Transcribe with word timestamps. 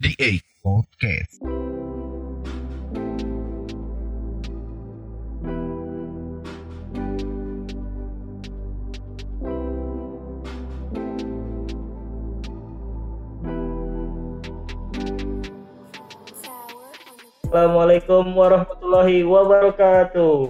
Eight 0.00 0.40
Podcast. 0.64 1.44
Assalamualaikum 17.44 18.32
warahmatullahi 18.32 19.20
wabarakatuh. 19.20 20.48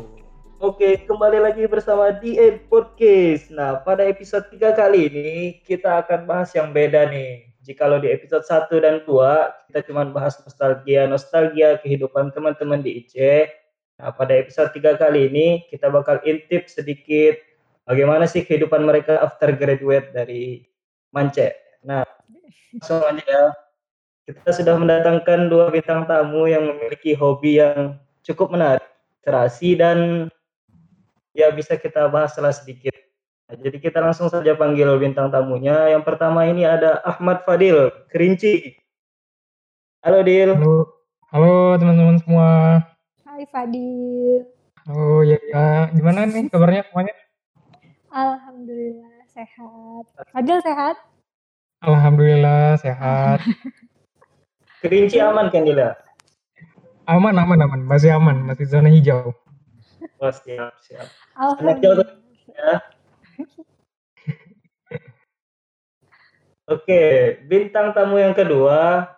Oke, 0.63 1.03
kembali 1.11 1.43
lagi 1.43 1.67
bersama 1.67 2.15
di 2.15 2.39
Podcast. 2.71 3.51
Nah, 3.51 3.83
pada 3.83 4.07
episode 4.07 4.47
3 4.55 4.79
kali 4.79 5.11
ini 5.11 5.59
kita 5.67 6.07
akan 6.07 6.23
bahas 6.23 6.55
yang 6.55 6.71
beda 6.71 7.11
nih. 7.11 7.50
Jikalau 7.71 8.03
di 8.03 8.11
episode 8.11 8.43
1 8.43 8.67
dan 8.83 9.07
2 9.07 9.71
kita 9.71 9.87
cuma 9.87 10.03
bahas 10.11 10.35
nostalgia, 10.43 11.07
nostalgia 11.07 11.79
kehidupan 11.79 12.35
teman-teman 12.35 12.83
di 12.83 12.99
IC. 12.99 13.47
Nah, 14.03 14.11
pada 14.11 14.35
episode 14.35 14.75
3 14.75 14.99
kali 14.99 15.31
ini 15.31 15.47
kita 15.71 15.87
bakal 15.87 16.19
intip 16.27 16.67
sedikit 16.67 17.39
bagaimana 17.87 18.27
sih 18.27 18.43
kehidupan 18.43 18.83
mereka 18.83 19.23
after 19.23 19.55
graduate 19.55 20.11
dari 20.11 20.67
Mance. 21.15 21.55
Nah, 21.87 22.03
langsung 22.75 23.07
aja 23.07 23.23
ya 23.23 23.45
kita 24.27 24.51
sudah 24.51 24.75
mendatangkan 24.75 25.47
dua 25.47 25.71
bintang 25.71 26.11
tamu 26.11 26.51
yang 26.51 26.67
memiliki 26.75 27.15
hobi 27.15 27.63
yang 27.63 27.99
cukup 28.27 28.51
menarik, 28.51 28.87
terasi 29.23 29.79
dan 29.79 30.27
ya 31.35 31.51
bisa 31.55 31.79
kita 31.79 32.11
bahas 32.11 32.35
sedikit. 32.35 33.10
Nah, 33.51 33.59
jadi 33.59 33.83
kita 33.83 33.99
langsung 33.99 34.31
saja 34.31 34.55
panggil 34.55 34.87
bintang 35.03 35.27
tamunya. 35.27 35.91
Yang 35.91 36.07
pertama 36.07 36.47
ini 36.47 36.63
ada 36.63 37.03
Ahmad 37.03 37.43
Fadil, 37.43 37.91
Kerinci. 38.07 38.79
Halo 40.07 40.23
Dil. 40.23 40.55
Halo, 40.55 40.87
halo 41.35 41.75
teman-teman 41.75 42.23
semua. 42.23 42.79
Hai 43.27 43.43
Fadil. 43.51 44.47
Oh 44.87 45.27
ya, 45.27 45.35
ya. 45.51 45.91
gimana 45.91 46.31
nih 46.31 46.47
kabarnya 46.47 46.87
semuanya? 46.87 47.11
Alhamdulillah 48.15 49.19
sehat. 49.27 50.05
Fadil 50.31 50.63
sehat? 50.63 50.95
Alhamdulillah 51.83 52.79
sehat. 52.79 53.43
Kerinci 54.87 55.19
aman 55.19 55.51
kan 55.51 55.67
Dila? 55.67 55.99
Aman, 57.03 57.35
aman, 57.35 57.59
aman. 57.67 57.83
Masih 57.83 58.15
aman, 58.15 58.47
masih 58.47 58.71
zona 58.71 58.87
hijau. 58.95 59.35
Oh, 60.23 60.31
siap, 60.31 60.71
siap. 60.87 61.11
Alhamdulillah. 61.35 62.15
ya. 62.55 63.00
Oke, 66.71 67.03
bintang 67.51 67.91
tamu 67.91 68.15
yang 68.23 68.31
kedua, 68.31 69.11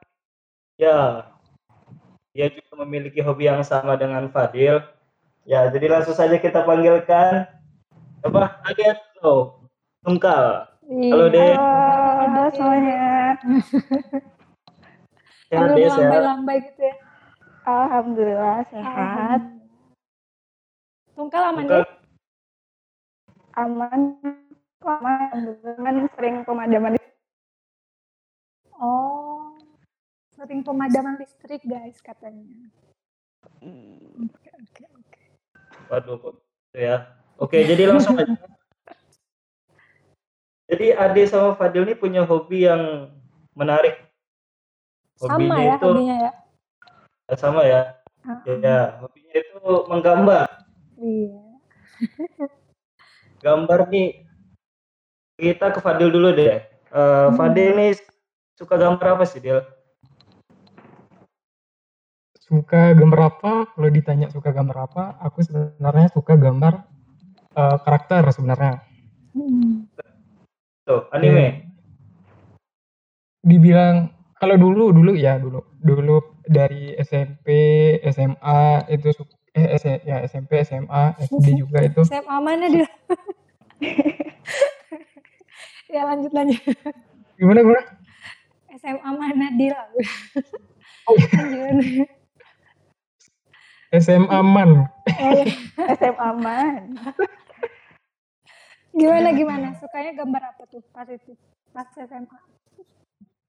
ya, 0.80 1.28
dia 2.32 2.48
juga 2.48 2.80
memiliki 2.80 3.20
hobi 3.20 3.44
yang 3.44 3.60
sama 3.60 3.92
dengan 4.00 4.24
Fadil. 4.32 4.80
Ya, 5.44 5.68
jadi 5.68 5.90
langsung 5.92 6.16
saja 6.16 6.40
kita 6.40 6.64
panggilkan 6.64 7.44
apa? 8.24 8.56
Adet 8.64 8.96
lo, 9.20 9.68
Tungkal. 10.00 10.64
Halo, 10.82 11.26
Iya. 11.28 11.34
Dek. 11.34 11.56
Halo 11.60 12.42
semuanya. 12.56 13.04
Sehat, 15.52 15.60
Halo 15.60 15.74
sehat. 15.76 15.98
lambai-lambai 16.00 16.56
gitu 16.72 16.80
ya. 16.88 16.94
Alhamdulillah 17.62 18.58
sehat, 18.72 19.40
Tungkal 21.14 21.42
aman 21.52 21.68
Tungkal, 21.68 21.82
ya? 21.84 22.01
Aman, 23.56 24.16
aman, 24.82 25.42
kan 25.62 25.96
sering 26.16 26.36
pemadaman 26.44 26.96
Oh. 28.82 29.54
Sering 30.34 30.66
pemadaman 30.66 31.22
listrik 31.22 31.62
guys 31.62 32.02
katanya. 32.02 32.66
Oke, 33.62 34.50
oke, 34.50 34.84
oke. 34.90 35.20
Waduh, 35.86 36.16
kok 36.18 36.34
gitu 36.42 36.78
ya. 36.82 36.96
Oke, 37.38 37.62
jadi 37.62 37.86
langsung 37.86 38.18
aja. 38.18 38.32
Jadi 40.72 40.88
Ade 40.96 41.28
sama 41.28 41.52
Fadil 41.52 41.84
ini 41.84 41.92
punya 41.92 42.24
hobi 42.24 42.64
yang 42.64 43.12
menarik. 43.52 44.08
Sama 45.20 45.36
Hobinya 45.36 45.60
ya 45.60 45.74
itu 45.76 45.84
hobinya 45.84 46.16
ya. 46.16 46.32
sama 47.36 47.60
ya. 47.68 47.82
Ah, 48.24 48.40
Ya, 48.48 48.96
hobinya 49.04 49.34
itu 49.36 49.58
menggambar. 49.92 50.48
Iya. 50.96 51.44
Gambar 53.42 53.90
nih. 53.90 54.22
Kita 55.34 55.74
ke 55.74 55.82
Fadil 55.82 56.08
dulu 56.08 56.30
deh. 56.30 56.62
Eh, 56.62 56.62
Hmm. 56.92 57.34
Fadil 57.34 57.74
nih 57.74 57.98
suka 58.54 58.78
gambar 58.78 59.18
apa 59.18 59.24
sih, 59.26 59.42
Dil? 59.42 59.58
Suka 62.38 62.92
gambar 62.94 63.20
apa? 63.32 63.52
Kalau 63.72 63.88
ditanya 63.90 64.28
suka 64.30 64.52
gambar 64.52 64.76
apa, 64.86 65.04
aku 65.18 65.42
sebenarnya 65.42 66.08
suka 66.14 66.38
gambar 66.38 66.86
eh, 67.52 67.76
karakter 67.82 68.22
sebenarnya. 68.30 68.80
Hmm. 69.34 69.88
Tuh, 70.86 71.04
anime. 71.10 71.66
Dibilang 73.42 74.08
kalau 74.38 74.54
dulu 74.54 74.94
dulu 74.94 75.12
ya 75.18 75.38
dulu 75.38 75.62
dulu 75.82 76.16
dari 76.46 76.94
SMP 76.98 77.46
SMA 78.06 78.86
itu 78.90 79.10
eh 79.52 79.76
S- 79.76 80.02
ya 80.02 80.22
SMP 80.24 80.62
SMA 80.62 81.02
SD 81.18 81.58
juga 81.58 81.82
itu 81.82 82.02
SMA 82.06 82.36
mana 82.38 82.66
dia? 82.66 82.86
ya 85.94 86.02
lanjut 86.06 86.32
lanjut. 86.32 86.62
gimana 87.36 87.60
gimana 87.60 87.82
SMA 88.72 89.10
mana 89.12 89.46
dia? 89.54 89.76
Oh, 91.04 91.14
iya. 91.18 91.76
Lanjut. 91.76 92.08
SMA 93.92 94.38
man 94.40 94.88
Oh, 95.20 95.32
iya. 95.36 95.52
SMA 96.00 96.28
man. 96.40 96.96
Gimana 98.92 99.28
gimana? 99.36 99.76
Sukanya 99.76 100.16
gambar 100.16 100.42
apa 100.56 100.62
tuh 100.68 100.80
pas 100.90 101.08
itu? 101.08 101.36
Pas 101.72 101.88
SMA. 101.92 102.38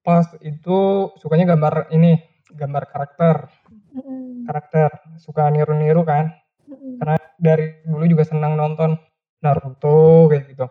pas 0.04 0.28
itu 0.44 0.80
sukanya 1.16 1.56
gambar 1.56 1.88
ini 1.96 2.20
gambar 2.52 2.92
karakter 2.92 3.48
Mm-mm. 3.96 4.44
karakter 4.44 4.92
suka 5.16 5.48
niru-niru 5.48 6.04
kan 6.04 6.36
Mm-mm. 6.68 7.00
karena 7.00 7.16
dari 7.40 7.80
dulu 7.88 8.04
juga 8.12 8.28
senang 8.28 8.60
nonton 8.60 9.00
Naruto 9.44 10.32
kayak 10.32 10.44
gitu 10.50 10.68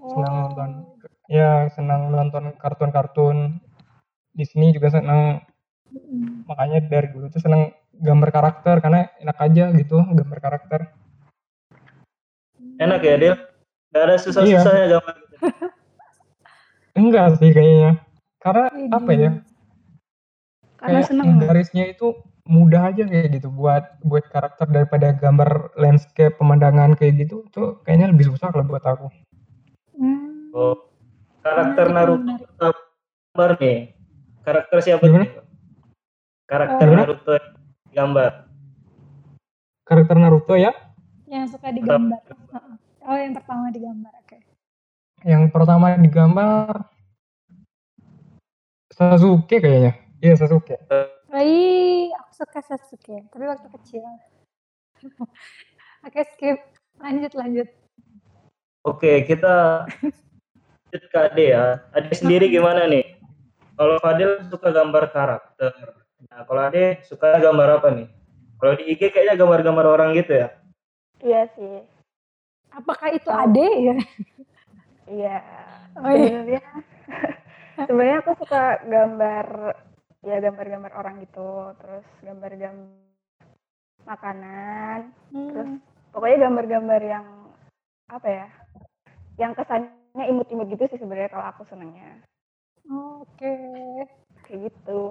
senang 0.00 0.32
Oh. 0.32 0.40
nonton 0.48 0.70
ya 1.28 1.68
senang 1.70 2.08
nonton 2.10 2.56
kartun-kartun 2.56 3.60
di 4.32 4.42
sini 4.42 4.72
juga 4.72 4.88
senang 4.90 5.44
Mm-mm. 5.92 6.48
makanya 6.48 6.80
dari 6.82 7.12
dulu 7.12 7.28
tuh 7.28 7.38
senang 7.38 7.70
gambar 7.92 8.30
karakter 8.32 8.80
karena 8.80 9.12
enak 9.20 9.36
aja 9.38 9.64
gitu 9.76 10.00
gambar 10.00 10.38
karakter 10.40 10.80
Enak 12.80 13.04
ya, 13.04 13.14
Dil? 13.20 13.36
Gak 13.92 14.02
ada 14.08 14.16
susah-susahnya 14.16 14.84
Iya. 14.88 14.92
gambar. 14.96 15.14
gitu. 15.20 15.36
enggak 17.00 17.26
sih 17.36 17.50
kayaknya 17.52 18.00
karena 18.40 18.64
Widih. 18.72 18.96
apa 18.96 19.10
ya 19.12 19.30
Karena 20.80 20.96
kayak 20.96 21.06
seneng. 21.06 21.28
garisnya 21.38 21.84
itu 21.86 22.16
mudah 22.50 22.90
aja 22.90 23.06
kayak 23.06 23.38
gitu 23.38 23.46
buat 23.48 24.02
buat 24.02 24.26
karakter 24.26 24.66
daripada 24.66 25.14
gambar 25.14 25.70
landscape 25.78 26.34
pemandangan 26.34 26.98
kayak 26.98 27.22
gitu 27.22 27.46
tuh 27.54 27.78
kayaknya 27.86 28.10
lebih 28.10 28.26
susah 28.34 28.50
kalau 28.50 28.66
buat 28.66 28.82
aku 28.82 29.06
Hmm. 29.94 30.50
Oh, 30.50 30.74
karakter 31.44 31.92
Naruto 31.92 32.34
gambar 32.58 33.50
nih. 33.60 33.94
Karakter 34.42 34.76
siapa 34.80 35.04
Gimana? 35.04 35.22
nih? 35.22 35.30
Karakter 36.48 36.86
Oh. 36.88 36.96
Naruto 36.96 37.32
yang 37.36 37.48
gambar. 37.92 38.32
karakter 39.84 40.16
Naruto 40.16 40.54
ya 40.56 40.72
Yang 41.30 41.54
suka 41.54 41.70
digambar. 41.70 42.18
Heeh. 42.26 42.74
Oh, 43.06 43.14
yang 43.14 43.32
pertama 43.38 43.70
digambar. 43.70 44.12
Oke. 44.18 44.36
yang 45.22 45.42
pertama 45.52 45.86
digambar 45.94 46.74
Sasuke 48.90 49.60
kayaknya 49.60 49.92
iya 50.18 50.34
Sasuke 50.34 50.80
Ih, 51.30 52.10
aku 52.10 52.30
suka 52.34 52.58
Sasuke, 52.58 53.22
tapi 53.30 53.44
waktu 53.46 53.70
kecil. 53.78 54.02
Oke, 56.02 56.26
skip. 56.34 56.58
Lanjut, 56.98 57.32
lanjut. 57.38 57.68
Oke, 58.82 59.22
kita 59.22 59.86
lanjut 60.90 61.04
ke 61.06 61.18
Ade 61.22 61.44
ya. 61.54 61.86
Ade 61.94 62.10
sendiri 62.18 62.50
gimana 62.50 62.90
nih? 62.90 63.22
Kalau 63.78 64.02
Fadil 64.02 64.42
suka 64.50 64.74
gambar 64.74 65.14
karakter. 65.14 65.72
Nah, 66.26 66.42
kalau 66.50 66.66
Ade 66.66 67.06
suka 67.06 67.38
gambar 67.38 67.78
apa 67.78 67.88
nih? 67.94 68.10
Kalau 68.58 68.74
di 68.74 68.90
IG 68.90 69.14
kayaknya 69.14 69.38
gambar-gambar 69.38 69.86
orang 69.86 70.10
gitu 70.18 70.34
ya. 70.34 70.50
Iya 71.22 71.46
sih, 71.54 71.86
Apakah 72.74 73.14
itu 73.14 73.30
Ade 73.30 73.68
ya? 73.86 73.96
iya. 75.06 75.38
Oh, 75.94 76.10
iya. 76.10 76.58
Sebenarnya 77.86 78.18
aku 78.26 78.32
suka 78.34 78.82
gambar, 78.82 79.46
ya 80.20 80.36
gambar-gambar 80.40 80.92
orang 80.92 81.24
gitu, 81.24 81.72
terus 81.80 82.04
gambar-gambar 82.20 82.92
makanan, 84.04 84.98
terus 85.32 85.68
Hmm. 85.68 85.80
pokoknya 86.12 86.36
gambar-gambar 86.48 87.00
yang 87.04 87.26
apa 88.10 88.28
ya, 88.28 88.46
yang 89.38 89.52
kesannya 89.56 90.24
imut-imut 90.28 90.68
gitu 90.68 90.84
sih 90.90 91.00
sebenarnya 91.00 91.32
kalau 91.32 91.46
aku 91.48 91.64
senangnya. 91.68 92.20
Oke. 92.90 93.54
Kayak 94.44 94.72
gitu. 94.72 95.02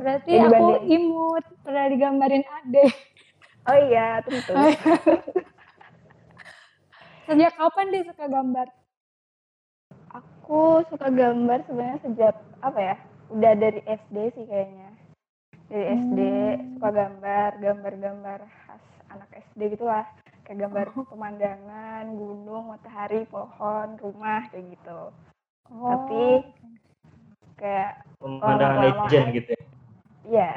Berarti 0.00 0.32
Ya, 0.40 0.48
aku 0.48 0.66
imut, 0.88 1.44
pernah 1.60 1.84
digambarin 1.92 2.44
Ade. 2.48 2.84
Oh 3.68 3.76
iya, 3.76 4.24
tentu. 4.24 4.56
Sejak 7.28 7.52
kapan 7.60 7.92
dia 7.92 8.02
suka 8.08 8.24
gambar? 8.26 8.66
Aku 10.16 10.82
suka 10.90 11.06
gambar 11.12 11.62
sebenarnya 11.68 11.98
sejak 12.02 12.34
apa 12.64 12.80
ya? 12.80 12.96
Udah 13.30 13.52
dari 13.54 13.80
SD 13.86 14.16
sih 14.34 14.44
kayaknya. 14.46 14.90
Dari 15.70 15.84
SD 16.02 16.18
Hmm. 16.20 16.66
suka 16.76 16.88
gambar, 16.90 17.50
gambar-gambar 17.62 18.38
khas 18.66 18.82
anak 19.10 19.30
SD 19.50 19.78
gitulah. 19.78 20.06
Kayak 20.42 20.66
gambar 20.66 20.86
Oh. 20.90 21.06
pemandangan, 21.14 22.04
gunung, 22.18 22.74
matahari, 22.74 23.22
pohon, 23.30 23.94
rumah 24.02 24.50
kayak 24.50 24.74
gitu. 24.74 25.00
Oh, 25.70 25.86
Tapi 25.94 26.22
kayak 27.54 28.02
Pemandangan 28.18 28.82
legend 28.82 29.26
gitu 29.32 29.48
ya. 29.54 29.62
ya 30.26 30.50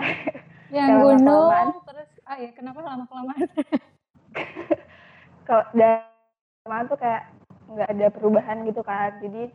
yang 0.74 1.06
gunung, 1.06 1.86
terus 1.86 2.10
ah 2.26 2.38
ya 2.42 2.50
kenapa 2.58 2.82
lama 2.82 3.06
kelamaan? 3.06 3.46
kalau 5.48 5.64
dari 5.78 6.82
tuh 6.90 6.98
kayak 6.98 7.24
nggak 7.70 7.90
ada 7.94 8.08
perubahan 8.10 8.58
gitu 8.66 8.82
kan. 8.82 9.14
Jadi 9.22 9.54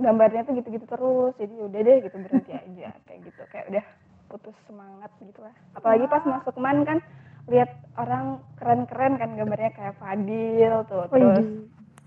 gambarnya 0.00 0.42
tuh 0.48 0.56
gitu-gitu 0.56 0.86
terus. 0.88 1.32
Jadi 1.36 1.54
udah 1.60 1.80
deh 1.84 1.96
gitu 2.02 2.16
berhenti 2.18 2.52
aja 2.56 2.88
kayak 3.06 3.20
gitu. 3.28 3.42
Kayak 3.52 3.66
udah 3.70 3.84
putus 4.30 4.56
semangat 4.64 5.10
gitu 5.20 5.40
lah. 5.44 5.54
Apalagi 5.76 6.04
pas 6.08 6.24
masuk 6.24 6.56
man 6.56 6.82
kan 6.88 6.98
lihat 7.48 7.70
orang 7.98 8.40
keren-keren 8.56 9.18
kan 9.18 9.30
gambarnya 9.34 9.70
kayak 9.74 9.98
Fadil 9.98 10.74
tuh 10.86 11.04
terus 11.10 11.46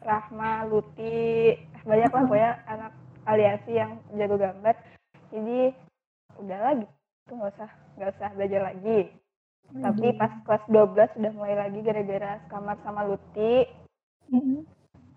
Rahma, 0.03 0.67
Luti, 0.67 1.55
banyak 1.87 2.11
lah 2.11 2.23
pokoknya 2.27 2.51
anak 2.67 2.91
aliasi 3.23 3.71
yang 3.71 4.03
jago 4.19 4.35
gambar. 4.35 4.75
Jadi 5.31 5.71
udahlah 6.43 6.73
gitu 6.83 7.31
nggak 7.31 7.53
usah 7.55 7.71
nggak 7.95 8.11
usah 8.19 8.29
belajar 8.35 8.61
lagi. 8.67 8.99
Tapi 9.73 10.07
pas 10.19 10.31
kelas 10.43 10.63
12 10.69 11.15
sudah 11.17 11.31
mulai 11.33 11.55
lagi 11.55 11.79
gara-gara 11.81 12.37
kamar 12.51 12.77
sama 12.83 13.07
Luti, 13.07 13.63
Mm-mm. 14.29 14.67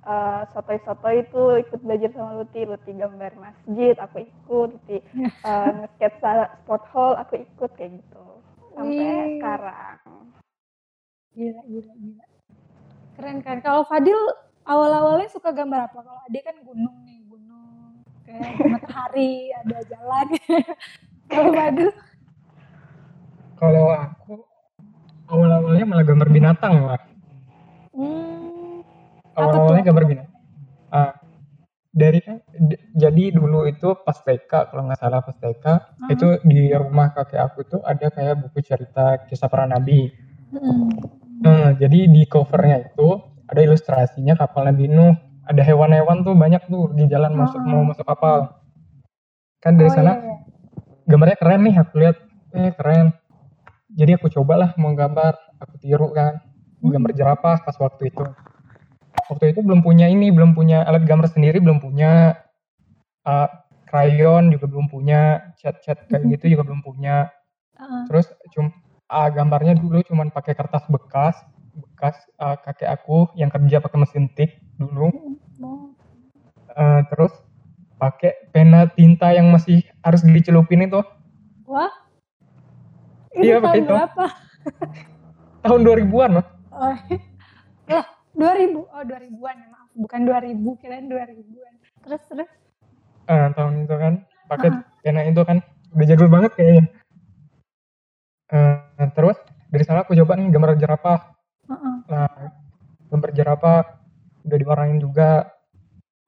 Eh 0.07 0.43
sotoy-sotoy 0.55 1.27
itu 1.27 1.43
ikut 1.67 1.81
belajar 1.83 2.11
sama 2.15 2.39
Luti, 2.39 2.63
Luti 2.63 2.95
gambar 2.95 3.33
masjid, 3.43 3.95
aku 3.99 4.23
ikut, 4.23 4.69
Luti 4.79 4.99
eh, 5.51 5.69
nge-sketsa 5.83 6.63
sport 6.63 6.85
hall, 6.95 7.13
aku 7.19 7.43
ikut 7.43 7.71
kayak 7.75 7.99
gitu. 7.99 8.27
Sampai 8.77 8.95
Wih. 8.95 9.39
sekarang. 9.43 9.99
Gila, 11.37 11.63
gila, 11.69 11.93
gila. 12.01 12.25
Keren 13.17 13.39
kan. 13.45 13.59
Kalau 13.61 13.83
Fadil 13.89 14.17
awal-awalnya 14.65 15.29
suka 15.33 15.53
gambar 15.53 15.89
apa? 15.89 15.99
Kalau 16.01 16.21
Ade 16.29 16.41
kan 16.45 16.57
gunung 16.65 16.97
nih, 17.05 17.21
gunung. 17.29 18.05
Kayak 18.25 18.53
matahari, 18.73 19.53
ada 19.53 19.79
jalan. 19.91 20.27
Kalau 21.33 21.51
Fadil, 21.53 21.91
Kalau 23.57 23.89
aku 23.89 24.35
awal-awalnya 25.29 25.85
malah 25.89 26.05
gambar 26.05 26.29
binatang 26.29 26.75
lah. 26.85 27.01
hmm, 27.97 28.56
Awal-awalnya 29.37 29.83
tuh? 29.83 29.89
gambar 29.93 30.05
binatang. 30.05 30.35
Ah, 30.89 31.13
dari 31.91 32.21
kan 32.21 32.41
jadi 32.93 33.25
dulu 33.33 33.65
itu 33.65 33.97
pas 34.01 34.17
TK 34.17 34.49
kalau 34.69 34.83
nggak 34.85 35.01
salah 35.01 35.21
pas 35.21 35.37
TK 35.37 35.65
Ah. 35.67 35.81
itu 36.09 36.41
di 36.45 36.69
rumah 36.73 37.13
kakek 37.13 37.41
aku 37.41 37.61
tuh 37.65 37.81
ada 37.85 38.09
kayak 38.09 38.37
buku 38.41 38.61
cerita 38.61 39.25
kisah 39.25 39.49
para 39.49 39.65
nabi. 39.65 40.13
mm, 40.53 40.89
Nah, 41.37 41.77
jadi 41.77 42.09
di 42.09 42.25
covernya 42.25 42.91
itu 42.91 43.09
ada 43.47 43.61
ilustrasinya 43.61 44.35
kapal 44.35 44.67
Nabi 44.67 44.89
Nuh. 44.89 45.15
Ada 45.47 45.63
hewan-hewan 45.63 46.27
tuh 46.27 46.35
banyak 46.35 46.67
tuh 46.67 46.91
di 46.91 47.07
jalan 47.07 47.37
masuk 47.37 47.61
Ah. 47.61 47.69
mau 47.69 47.85
masuk 47.85 48.03
kapal. 48.03 48.57
Kan 49.61 49.77
dari 49.77 49.89
oh 49.89 49.95
sana 49.95 50.13
iya, 50.13 50.23
iya. 50.23 50.37
gambarnya 51.07 51.37
keren 51.39 51.61
nih 51.63 51.75
aku 51.77 51.93
lihat 51.97 52.17
eh 52.53 52.73
keren 52.73 53.07
jadi 53.91 54.19
aku 54.19 54.27
cobalah 54.29 54.75
mau 54.77 54.93
gambar 54.93 55.33
aku 55.57 55.75
tiru 55.79 56.11
kan 56.11 56.39
gambar 56.81 57.13
jerapah 57.15 57.57
pas 57.63 57.77
waktu 57.79 58.11
itu 58.11 58.23
waktu 59.31 59.53
itu 59.55 59.61
belum 59.63 59.81
punya 59.83 60.07
ini 60.07 60.31
belum 60.31 60.55
punya 60.55 60.83
alat 60.87 61.05
gambar 61.07 61.31
sendiri 61.31 61.59
belum 61.63 61.79
punya 61.83 62.41
uh, 63.27 63.49
krayon 63.87 64.51
juga 64.51 64.67
belum 64.67 64.91
punya 64.91 65.53
cat-cat 65.63 66.11
kayak 66.11 66.27
gitu 66.37 66.59
juga 66.59 66.67
belum 66.67 66.83
punya. 66.83 67.31
Ah, 67.77 68.09
terus 68.09 68.27
cum 68.57 68.73
ah, 69.07 69.29
gambarnya 69.31 69.77
dulu 69.79 70.03
cuman 70.03 70.33
pakai 70.33 70.57
kertas 70.57 70.83
bekas 70.91 71.37
bekas 71.77 72.17
uh, 72.41 72.57
kakek 72.65 72.89
aku 72.89 73.29
yang 73.37 73.53
kerja 73.53 73.79
pakai 73.79 73.99
mesin 74.01 74.27
tik 74.35 74.59
dulu. 74.81 75.39
Uh, 76.77 77.01
terus 77.09 77.33
pakai 77.97 78.37
pena 78.53 78.85
tinta 78.93 79.33
yang 79.33 79.49
masih 79.49 79.81
harus 80.05 80.21
dicelupin 80.25 80.85
itu. 80.85 81.01
Wah, 81.65 81.89
Iya, 83.37 83.61
pakai 83.61 83.81
tahun 83.81 83.85
itu. 83.85 83.93
berapa? 83.93 84.25
tahun 85.67 85.81
2000-an 85.83 86.31
loh 86.41 86.47
Oh, 86.77 86.95
lah, 87.89 88.07
2000. 88.37 88.85
Oh, 88.85 89.03
2000-an 89.03 89.57
ya, 89.57 89.69
maaf. 89.69 89.89
Bukan 89.93 90.21
2000, 90.23 90.55
kirain 90.77 91.07
2000-an. 91.07 91.75
Terus, 92.01 92.23
terus. 92.27 92.51
Eh, 93.27 93.49
tahun 93.51 93.75
itu 93.83 93.97
kan 93.97 94.15
pakai 94.47 94.69
Ah. 94.71 94.85
pena 95.01 95.21
itu 95.23 95.43
kan 95.43 95.59
udah 95.91 96.07
jago 96.07 96.27
banget 96.29 96.53
kayaknya 96.55 96.85
Eh, 98.47 98.79
terus 99.11 99.35
dari 99.67 99.83
sana 99.83 100.07
aku 100.07 100.15
coba 100.15 100.39
nih 100.39 100.47
gambar 100.49 100.79
jerapah 100.79 101.35
Heeh. 101.67 101.95
nah 102.07 102.31
gambar 103.09 103.31
jerapah 103.33 103.83
udah 104.41 104.55
diwarnain 104.57 105.03
juga 105.03 105.51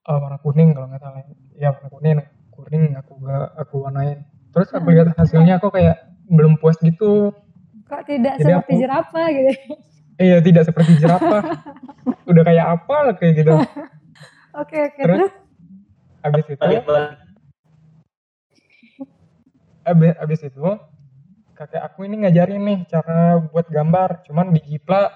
eh, 0.02 0.18
warna 0.18 0.42
kuning 0.42 0.74
kalau 0.74 0.90
nggak 0.90 0.98
salah 0.98 1.22
ya 1.54 1.70
warna 1.70 1.88
kuning 1.88 2.18
kuning 2.50 2.84
aku 2.98 3.22
gak 3.22 3.46
aku 3.56 3.74
warnain 3.78 4.18
terus 4.50 4.66
aku 4.74 4.90
lihat 4.90 5.14
hasilnya 5.14 5.62
aku 5.62 5.70
kayak 5.70 5.94
belum 6.26 6.58
puas 6.58 6.74
gitu 6.82 7.30
Kok 7.86 8.02
tidak 8.04 8.34
Jadi 8.36 8.50
seperti 8.50 8.72
aku- 8.74 8.82
jerapah 8.82 9.26
gitu? 9.30 9.52
iya 10.18 10.38
tidak 10.38 10.66
seperti 10.66 10.98
jerapah 10.98 11.42
udah 12.30 12.42
kayak 12.44 12.66
apa 12.68 12.96
lah 13.02 13.14
kayak 13.16 13.34
gitu 13.38 13.54
Oke, 14.58 14.74
oke. 14.80 15.00
Terus? 15.00 15.18
Terus? 15.22 15.32
habis 16.18 16.44
itu 16.50 16.62
abis, 19.86 20.12
abis 20.18 20.40
itu 20.44 20.68
kakek 21.54 21.82
aku 21.82 22.04
ini 22.04 22.22
ngajarin 22.22 22.60
nih 22.60 22.78
cara 22.86 23.38
buat 23.40 23.66
gambar 23.66 24.26
cuman 24.26 24.52
dijiplak 24.52 25.10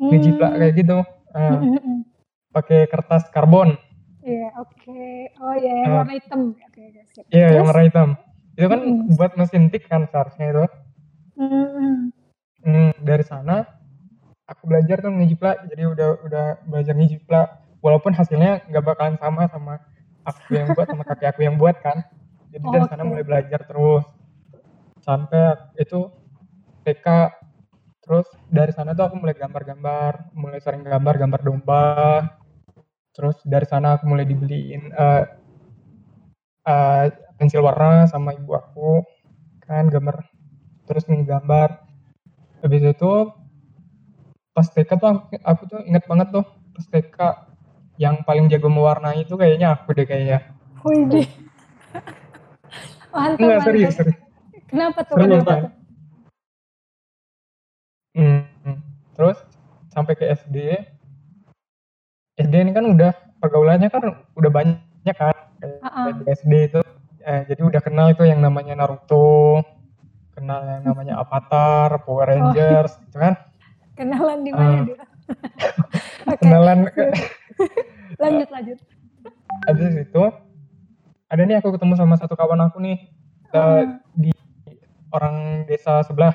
dijiplak 0.00 0.52
kayak 0.56 0.74
gitu 0.76 0.98
Eh, 1.28 1.44
Hmm, 1.44 1.60
hmm, 1.60 1.76
hmm. 1.76 1.98
pakai 2.50 2.88
kertas 2.88 3.28
karbon 3.28 3.76
Iya, 4.18 4.48
oke. 4.56 5.00
Oh 5.40 5.54
iya, 5.54 5.72
yang 5.78 5.88
Ah. 5.88 5.96
warna 6.02 6.14
hitam. 6.16 6.40
Oke, 6.52 6.80
oke. 6.82 7.00
sip. 7.06 7.24
iya 7.28 7.48
yang 7.52 7.64
warna 7.64 7.84
hitam 7.84 8.08
itu 8.56 8.66
kan 8.66 8.80
Mm-mm. 8.82 9.14
buat 9.14 9.32
mesin 9.36 9.68
tik 9.68 9.84
kan 9.86 10.08
seharusnya 10.08 10.46
itu 10.50 10.64
Hmm, 11.36 12.10
hmm. 12.64 13.02
Dari 13.02 13.24
sana 13.24 13.66
aku 14.48 14.64
belajar 14.64 15.04
tuh 15.04 15.12
ngejiplak 15.12 15.68
jadi 15.68 15.92
udah 15.92 16.08
udah 16.24 16.46
belajar 16.64 16.96
ngejiplak 16.96 17.46
walaupun 17.84 18.16
hasilnya 18.16 18.64
nggak 18.72 18.84
bakalan 18.84 19.20
sama 19.20 19.44
sama 19.52 19.74
aku 20.24 20.56
yang 20.56 20.72
buat 20.72 20.88
sama 20.88 21.04
kakek 21.04 21.28
aku 21.36 21.40
yang 21.44 21.56
buat 21.56 21.76
kan. 21.80 22.04
Jadi 22.48 22.64
dari 22.64 22.86
sana 22.88 23.04
mulai 23.04 23.24
belajar 23.24 23.60
terus. 23.64 24.04
Sampai 25.04 25.56
itu 25.76 26.08
TK 26.84 27.06
terus 28.04 28.28
dari 28.48 28.72
sana 28.72 28.96
tuh 28.96 29.04
aku 29.04 29.20
mulai 29.20 29.36
gambar-gambar 29.36 30.32
mulai 30.32 30.60
sering 30.60 30.84
gambar 30.84 31.14
gambar 31.16 31.40
domba. 31.44 31.88
Terus 33.12 33.36
dari 33.44 33.66
sana 33.68 33.98
aku 33.98 34.04
mulai 34.08 34.24
dibeliin 34.24 34.92
eh, 34.92 35.24
eh, 36.68 37.04
pensil 37.36 37.64
warna 37.64 38.08
sama 38.08 38.32
ibu 38.36 38.52
aku. 38.56 39.04
Kan 39.64 39.92
gambar 39.92 40.24
terus 40.88 41.04
menggambar 41.08 41.87
habis 42.62 42.82
itu 42.82 43.12
pas 44.54 44.66
TK 44.66 44.90
tuh 44.98 45.08
aku, 45.08 45.20
aku 45.42 45.62
tuh 45.70 45.80
inget 45.86 46.04
banget 46.10 46.28
tuh 46.34 46.44
pas 46.74 46.86
TK 46.90 47.18
yang 47.98 48.22
paling 48.22 48.46
jago 48.50 48.70
mewarnai 48.70 49.22
itu 49.22 49.34
kayaknya 49.34 49.74
aku 49.74 49.94
deh 49.94 50.06
kayaknya 50.06 50.54
Wih. 50.86 51.26
Mantap, 53.14 53.38
enggak 53.42 53.60
serius 53.66 53.94
serius 53.98 54.18
Kenapa 54.68 55.00
tuh? 55.00 55.16
Serius, 55.16 55.42
Kenapa 55.42 55.52
tuh? 55.64 55.72
Hmm, 58.18 58.42
hmm. 58.66 58.78
terus 59.14 59.38
sampai 59.94 60.12
ke 60.18 60.24
SD 60.26 60.56
SD 62.38 62.54
ini 62.54 62.70
kan 62.74 62.84
udah 62.86 63.10
pergaulannya 63.38 63.88
kan 63.90 64.02
udah 64.34 64.50
banyak 64.50 65.14
kan 65.14 65.34
kayak 65.58 65.78
Ah, 65.82 65.90
ah. 65.90 66.06
di 66.14 66.22
SD 66.30 66.52
itu 66.70 66.80
eh, 67.22 67.42
jadi 67.50 67.60
udah 67.66 67.80
kenal 67.82 68.06
itu 68.14 68.22
yang 68.26 68.38
namanya 68.38 68.78
Naruto 68.78 69.62
kenal 70.38 70.62
yang 70.62 70.82
namanya 70.84 71.18
Avatar 71.18 71.98
Power 72.02 72.26
Rangers 72.26 72.94
gitu 73.02 73.18
kan 73.18 73.34
Kenalan 73.92 74.46
di 74.46 74.54
mana 74.54 74.70
Ah. 74.70 74.84
dia? 74.86 74.96
Kenalan 76.40 76.78
lanjut, 78.22 78.48
lanjut. 78.48 78.78
habis 79.66 79.94
itu 79.98 80.22
ada 81.28 81.42
nih 81.42 81.58
aku 81.58 81.74
ketemu 81.74 81.94
sama 81.94 82.14
satu 82.14 82.32
kawan 82.32 82.62
aku 82.62 82.78
nih 82.78 83.10
eh, 83.48 83.58
Ah. 83.58 83.82
di 84.14 84.30
orang 85.08 85.66
desa 85.66 86.00
sebelah 86.00 86.32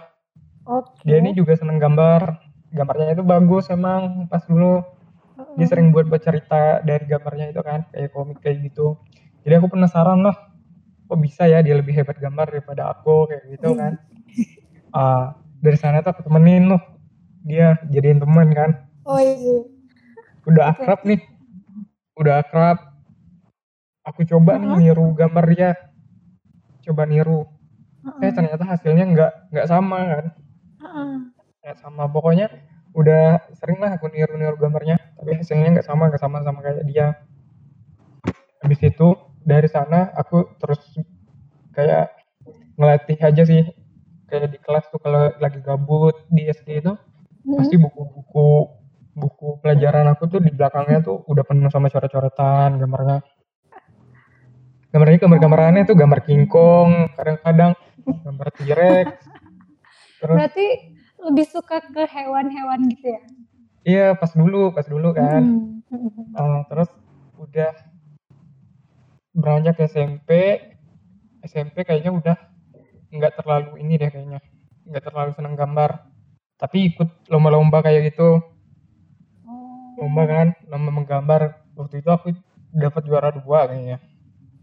Oke. 0.63 1.01
dia 1.03 1.17
ini 1.17 1.31
juga 1.31 1.55
seneng 1.55 1.77
gambar 1.77 2.39
gambarnya 2.69 3.13
itu 3.13 3.24
bagus 3.24 3.69
emang 3.69 4.27
pas 4.27 4.43
dulu 4.43 4.81
dia 5.55 5.65
sering 5.65 5.89
buat 5.89 6.05
buat 6.05 6.19
cerita 6.19 6.81
dari 6.81 7.05
gambarnya 7.05 7.50
itu 7.50 7.62
kan 7.62 7.86
kayak 7.89 8.12
komik 8.12 8.38
kayak 8.39 8.65
gitu 8.65 8.98
jadi 9.41 9.57
aku 9.57 9.69
penasaran 9.69 10.22
lah 10.22 10.36
kok 11.07 11.19
bisa 11.19 11.45
ya 11.45 11.60
dia 11.60 11.75
lebih 11.75 11.93
hebat 11.93 12.17
gambar 12.17 12.50
daripada 12.50 12.89
aku 12.91 13.29
kayak 13.29 13.43
gitu 13.53 13.75
kan. 13.75 14.00
Ah, 14.93 15.33
dari 15.57 15.77
sana 15.79 16.05
tuh 16.05 16.13
aku 16.13 16.22
temenin 16.27 16.69
loh. 16.69 16.81
Dia 17.43 17.81
jadiin 17.89 18.22
temen 18.22 18.48
kan. 18.53 18.72
Oh 19.03 19.19
iya. 19.19 19.67
udah 20.43 20.75
akrab 20.75 21.01
nih. 21.07 21.19
Udah 22.19 22.43
akrab. 22.43 22.77
Aku 24.03 24.27
coba 24.27 24.60
nih 24.60 24.91
niru 24.91 25.15
gambar 25.15 25.45
dia. 25.50 25.72
Coba 26.83 27.07
niru. 27.07 27.48
Eh 28.19 28.31
ternyata 28.36 28.67
hasilnya 28.67 29.05
nggak 29.07 29.31
nggak 29.55 29.67
sama 29.67 29.98
kan. 30.03 30.25
Nggak 31.63 31.77
sama. 31.79 32.03
Pokoknya 32.12 32.51
udah 32.93 33.39
sering 33.55 33.79
lah 33.79 33.95
aku 33.95 34.12
niru-niru 34.12 34.60
gambarnya. 34.60 35.00
Tapi 35.15 35.39
hasilnya 35.39 35.79
nggak 35.79 35.88
sama 35.88 36.12
nggak 36.12 36.22
sama 36.22 36.43
sama 36.43 36.60
kayak 36.60 36.83
dia. 36.86 37.07
Habis 38.60 38.79
itu 38.83 39.15
dari 39.43 39.67
sana 39.67 40.12
aku 40.15 40.55
terus 40.57 40.79
kayak 41.75 42.15
ngelatih 42.79 43.19
aja 43.19 43.43
sih. 43.43 43.63
Kayak 44.27 44.55
di 44.55 44.59
kelas 44.63 44.89
tuh 44.89 44.97
kalau 44.97 45.29
lagi 45.38 45.62
gabut 45.62 46.25
di 46.33 46.50
SD 46.50 46.81
itu 46.81 46.93
pasti 47.43 47.75
buku-buku 47.77 48.50
buku 49.13 49.62
pelajaran 49.62 50.09
aku 50.09 50.25
tuh 50.25 50.41
di 50.41 50.50
belakangnya 50.50 51.05
tuh 51.05 51.21
udah 51.29 51.43
penuh 51.45 51.69
sama 51.69 51.91
coret-coretan 51.93 52.81
gambarnya. 52.81 53.21
Gambarnya 54.89 55.19
gambar-gambar 55.21 55.62
aneh 55.69 55.83
tuh 55.85 55.97
gambar 55.97 56.19
King 56.25 56.50
Kong 56.50 57.13
kadang-kadang 57.13 57.77
gambar 58.03 58.47
T-Rex. 58.57 59.07
Terus 60.23 60.38
Berarti 60.39 60.67
lebih 61.23 61.45
suka 61.47 61.77
ke 61.83 62.03
hewan-hewan 62.09 62.89
gitu 62.91 63.07
ya? 63.12 63.21
iya 63.83 64.07
pas 64.15 64.31
dulu 64.31 64.71
pas 64.71 64.88
dulu 64.88 65.12
kan. 65.12 65.43
Hmm. 65.43 65.83
Eh, 66.33 66.59
terus 66.71 66.89
udah 67.38 67.71
beranjak 69.34 69.82
ke 69.82 69.90
SMP 69.90 70.30
SMP 71.44 71.84
kayaknya 71.84 72.13
udah 72.13 72.38
nggak 73.12 73.34
terlalu 73.42 73.84
ini 73.84 74.00
deh 74.00 74.10
kayaknya. 74.10 74.40
Nggak 74.88 75.04
terlalu 75.12 75.32
seneng 75.36 75.54
gambar. 75.60 76.08
Tapi 76.58 76.96
ikut 76.96 77.10
lomba-lomba 77.28 77.84
kayak 77.84 78.13
gitu. 78.13 78.40
Oh. 79.44 80.00
lomba 80.00 80.24
kan 80.25 80.48
lomba 80.72 80.90
menggambar. 80.90 81.42
Waktu 81.75 82.00
itu 82.00 82.10
aku 82.10 82.32
dapat 82.74 83.02
juara 83.04 83.30
dua 83.36 83.68
kayaknya. 83.68 84.00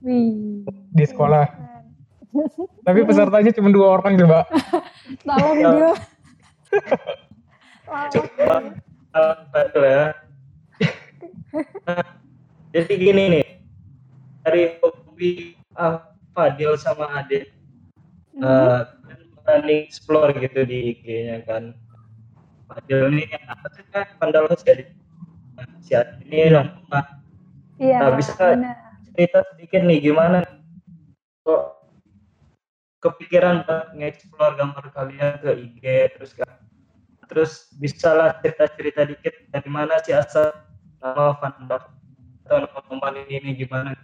Wih. 0.00 0.64
di 0.96 1.04
sekolah. 1.04 1.44
Tapi 2.86 3.04
pesertanya 3.04 3.52
cuma 3.52 3.68
dua 3.68 4.00
orang 4.00 4.16
coba 4.16 4.48
Tolong 5.26 5.58
Ya. 5.60 5.70
dia. 5.74 5.92
coba 7.90 8.54
betul 9.52 9.82
ya. 9.84 10.04
Nah, 11.84 12.06
jadi 12.72 12.92
gini 12.96 13.22
nih 13.34 13.44
dari 14.44 14.76
hobi 14.80 15.54
ah, 15.76 16.10
Fadil 16.32 16.78
sama 16.78 17.10
Ade 17.20 17.50
uh, 18.40 18.86
kalian 19.04 19.20
berani 19.36 19.76
explore 19.84 20.32
gitu 20.38 20.64
di 20.64 20.96
IG-nya 20.96 21.44
kan 21.44 21.74
Fadil 22.70 23.10
ini 23.12 23.26
apa 23.48 23.66
sih 23.74 23.84
kan 23.90 24.06
Pandalos 24.16 24.62
jadi 24.64 24.86
Nah, 25.60 25.66
si 25.84 25.92
Ade 25.92 26.24
ini 26.24 26.48
Iya. 26.48 26.62
nah, 26.88 27.04
Iya. 27.80 27.98
Nah, 28.00 28.10
bisa 28.16 28.32
benar. 28.36 28.76
cerita 29.12 29.38
sedikit 29.52 29.80
nih 29.84 29.98
gimana 30.00 30.38
kok 31.44 31.80
kepikiran 33.00 33.64
buat 33.64 33.96
nge-explore 33.96 34.60
gambar 34.60 34.84
kalian 34.92 35.40
ke 35.40 35.50
IG 35.56 35.82
terus 36.16 36.32
kan 36.36 36.60
terus 37.28 37.72
bisa 37.80 38.12
lah 38.12 38.36
cerita-cerita 38.44 39.08
dikit 39.08 39.34
dari 39.48 39.68
mana 39.72 39.96
sih 40.04 40.12
asal 40.12 40.52
nama 41.00 41.32
Vandal 41.40 41.80
atau 42.44 42.56
nama 42.68 43.08
ini 43.24 43.56
gimana 43.56 43.96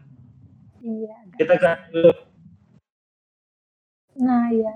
Iya. 0.86 1.16
kita 1.34 1.54
kan 1.58 1.78
dulu 1.90 2.14
Nah, 4.16 4.48
iya. 4.48 4.74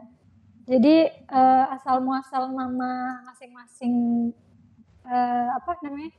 Jadi 0.69 1.09
eh, 1.11 1.65
asal 1.75 2.05
muasal 2.05 2.53
nama 2.53 3.25
masing-masing 3.27 3.95
eh, 5.09 5.49
apa 5.57 5.81
namanya 5.83 6.13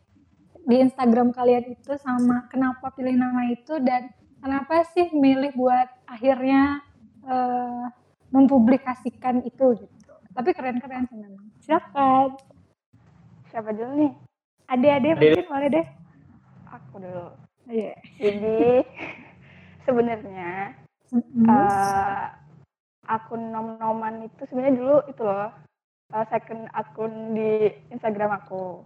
di 0.66 0.76
Instagram 0.82 1.32
kalian 1.32 1.72
itu 1.74 1.96
sama 2.02 2.50
kenapa 2.50 2.92
pilih 2.94 3.16
nama 3.16 3.48
itu 3.50 3.78
dan 3.82 4.10
kenapa 4.42 4.84
sih 4.94 5.14
milih 5.14 5.54
buat 5.56 5.88
akhirnya 6.10 6.82
eh, 7.24 7.86
mempublikasikan 8.34 9.46
itu 9.46 9.86
gitu. 9.86 10.14
Tapi 10.34 10.50
keren-keren 10.58 11.06
sih 11.08 11.20
memang. 11.20 11.46
Silakan. 11.62 12.36
Siapa 13.54 13.70
dulu 13.76 13.92
nih? 14.02 14.14
Adik-adik 14.66 15.12
Adik. 15.16 15.22
mungkin 15.22 15.48
boleh 15.48 15.70
deh. 15.70 15.88
Aku 16.72 16.96
dulu. 17.00 17.28
Iya. 17.70 17.94
Jadi 18.20 18.56
sebenarnya 19.84 20.76
Mm-mm. 21.12 21.46
eh, 21.48 22.24
akun 23.08 23.52
nom-noman 23.52 24.24
itu 24.26 24.42
sebenarnya 24.48 24.76
dulu 24.78 24.98
itu 25.10 25.22
loh 25.22 25.52
eh, 26.14 26.26
second 26.32 26.68
akun 26.72 27.36
di 27.36 27.72
Instagram 27.92 28.32
aku. 28.44 28.84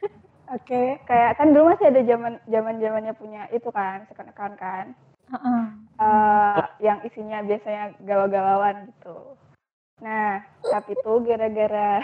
Oke. 0.56 0.98
Kayak 1.06 1.38
kan 1.38 1.54
dulu 1.54 1.70
masih 1.74 1.94
ada 1.94 2.02
zaman 2.02 2.42
zaman 2.50 2.82
zamannya 2.82 3.14
punya 3.14 3.42
itu 3.54 3.70
kan 3.70 4.06
second 4.10 4.30
account 4.30 4.56
kan. 4.58 4.86
Heeh. 5.30 5.62
eh, 6.00 6.62
yang 6.82 6.98
isinya 7.06 7.38
biasanya 7.46 7.94
galau-galauan 8.02 8.90
gitu. 8.90 9.38
Nah, 10.00 10.40
tapi 10.64 10.96
tuh 11.04 11.22
gara-gara 11.22 12.00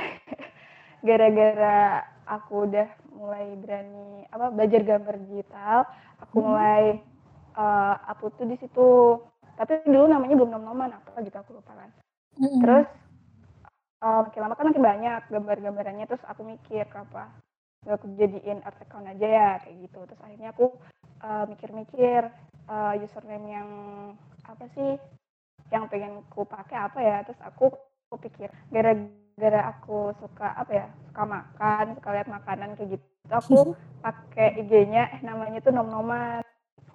gara-gara 1.07 2.05
aku 2.29 2.69
udah 2.69 2.89
mulai 3.17 3.57
berani 3.57 4.29
apa 4.29 4.53
belajar 4.53 4.83
gambar 4.85 5.17
digital, 5.27 5.79
aku 6.21 6.39
Hmm. 6.45 7.01
Eh, 7.57 7.95
upload 8.13 8.33
tuh 8.37 8.47
di 8.47 8.57
situ. 8.61 8.91
Tapi 9.57 9.89
dulu 9.89 10.05
namanya 10.13 10.37
belum 10.37 10.53
nom-noman 10.53 10.93
apa 10.93 11.19
gitu 11.25 11.37
aku 11.41 11.57
lupa 11.57 11.73
kan. 11.73 11.91
Mm-mm. 12.37 12.61
Terus 12.61 12.89
eh, 14.05 14.21
makin 14.29 14.41
lama 14.45 14.55
kan 14.55 14.67
makin 14.69 14.85
banyak 14.85 15.21
gambar-gambarannya 15.33 16.07
terus 16.07 16.25
aku 16.29 16.45
mikir 16.45 16.85
gak 16.87 17.31
aku 17.87 18.19
jadiin 18.19 18.67
art 18.67 18.83
account 18.83 19.09
aja 19.09 19.27
ya 19.27 19.51
kayak 19.65 19.77
gitu. 19.89 19.99
Terus 20.05 20.21
akhirnya 20.21 20.53
aku 20.53 20.77
eh, 21.25 21.45
mikir-mikir 21.49 22.21
eh, 22.69 22.93
username 23.03 23.49
yang 23.49 23.69
apa 24.47 24.65
sih 24.79 24.95
yang 25.75 25.91
pengen 25.91 26.23
ku 26.31 26.47
pakai 26.47 26.79
apa 26.79 26.99
ya 27.03 27.17
terus 27.27 27.41
aku 27.43 27.75
aku 28.07 28.31
pikir 28.31 28.49
gara-gara 28.71 29.75
aku 29.75 30.15
suka 30.23 30.55
apa 30.55 30.73
ya 30.73 30.87
suka 31.11 31.23
makan 31.27 31.85
suka 31.99 32.09
lihat 32.15 32.29
makanan 32.31 32.79
kayak 32.79 32.91
gitu 32.95 33.07
aku 33.35 33.75
pakai 33.99 34.63
IG-nya 34.63 35.11
eh 35.19 35.21
namanya 35.27 35.59
tuh 35.59 35.75
nom-noman 35.75 36.46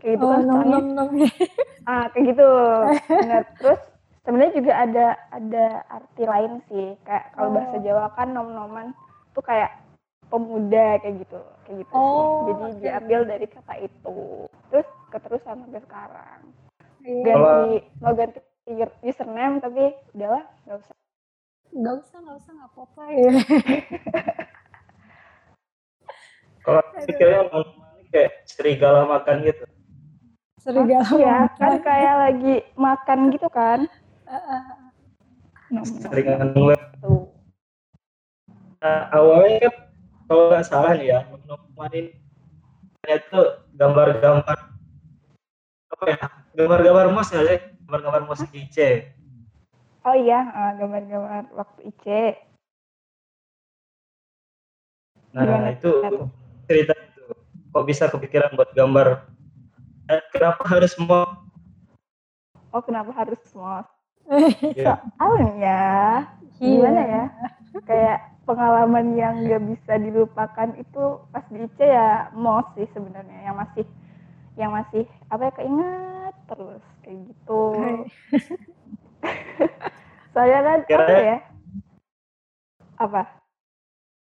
kayak 0.01 0.12
gitu 0.12 0.25
Oh, 0.25 0.31
kan 0.31 0.41
nom 0.43 0.62
nom 0.65 0.86
nom. 0.91 1.10
ah 1.89 2.05
kayak 2.10 2.25
gitu 2.27 2.50
nah 3.29 3.39
terus 3.55 3.79
sebenarnya 4.22 4.53
juga 4.53 4.74
ada 4.75 5.05
ada 5.29 5.65
arti 5.88 6.24
lain 6.24 6.53
sih 6.67 6.88
kayak 7.01 7.25
kalau 7.31 7.50
bahasa 7.51 7.75
Oh. 7.75 7.81
Jawa 7.81 8.05
kan 8.12 8.27
nom-noman 8.29 8.88
tuh 9.31 9.41
kayak 9.41 9.72
pemuda 10.27 10.98
kayak 10.98 11.15
gitu 11.20 11.38
kayak 11.62 11.77
gitu 11.79 11.91
sih. 11.91 11.98
Oh, 11.98 12.46
jadi 12.46 12.63
oke. 12.63 12.79
diambil 12.79 13.20
dari 13.25 13.46
kata 13.46 13.74
itu 13.79 14.17
terus 14.67 14.88
keterusan 15.10 15.58
sampai 15.62 15.81
sekarang 15.81 16.39
Iya. 17.01 17.24
ganti 17.25 17.70
mau 17.98 18.13
ganti 18.13 18.39
username 19.01 19.58
tapi 19.58 19.84
udahlah 20.12 20.46
nggak 20.63 20.77
usah 20.77 20.96
Gak 21.72 21.96
usah, 21.98 22.17
gak 22.20 22.36
usah, 22.36 22.51
gak 22.53 22.70
apa-apa 22.70 23.03
ya. 23.10 23.31
kalau 26.62 26.81
pikirnya 27.00 27.41
ini 27.48 27.62
kayak 28.12 28.31
serigala 28.46 29.08
makan 29.08 29.36
gitu 29.43 29.63
Serigala 30.62 31.10
iya 31.18 31.50
kan 31.58 31.74
makan. 31.74 31.82
kayak 31.82 32.15
lagi 32.22 32.56
makan 32.77 33.20
gitu 33.34 33.50
kan 33.50 33.89
seringan 36.06 36.53
ngeliat 36.53 36.94
tuh 37.01 37.34
Nah, 38.82 39.13
awalnya 39.13 39.70
kan 39.70 39.74
kalau 40.25 40.50
nggak 40.50 40.65
salah 40.65 40.98
nih 40.98 41.13
ya, 41.13 41.22
kemarin 41.70 42.18
itu 43.06 43.41
gambar-gambar 43.77 44.58
apa 45.94 46.06
ya? 46.10 46.25
Gambar-gambar 46.58 47.06
nggak 47.13 47.46
sih? 47.46 47.62
Gambar-gambar 47.86 48.22
di 48.50 48.65
IC. 48.65 48.77
oh 50.01 50.18
iya 50.18 50.50
ah, 50.50 50.74
gambar-gambar 50.82 51.53
waktu 51.53 51.94
IC 51.94 52.06
Nah 55.38 55.46
Gimana 55.46 55.70
itu 55.77 55.91
cerita 56.65 56.94
itu. 56.98 57.24
Kok 57.70 57.86
bisa 57.86 58.10
kepikiran 58.10 58.58
buat 58.58 58.74
gambar? 58.74 59.31
Kenapa 60.32 60.63
harus 60.68 60.91
semua? 60.91 61.22
oh 62.72 62.80
kenapa 62.80 63.12
harus 63.12 63.36
semua 63.51 63.84
Ya, 64.77 64.96
soalnya 65.20 65.82
gimana 66.56 67.01
ya? 67.03 67.24
Kayak 67.84 68.32
pengalaman 68.48 69.18
yang 69.18 69.44
nggak 69.44 69.63
bisa 69.75 69.94
dilupakan 69.98 70.70
itu 70.77 71.03
pas 71.34 71.44
di 71.51 71.68
IC 71.68 71.80
ya 71.82 72.32
mos 72.32 72.63
sih 72.77 72.88
sebenarnya. 72.96 73.50
Yang 73.50 73.56
masih 73.60 73.86
yang 74.56 74.72
masih 74.72 75.03
apa 75.27 75.50
ya 75.50 75.53
keinget 75.58 76.36
terus 76.48 76.84
kayak 77.03 77.18
gitu. 77.27 77.63
Soalnya 80.32 80.60
kan 80.70 80.80
apa 80.80 80.88
Kira- 80.88 81.25
ya? 81.27 81.38
Apa? 83.01 83.22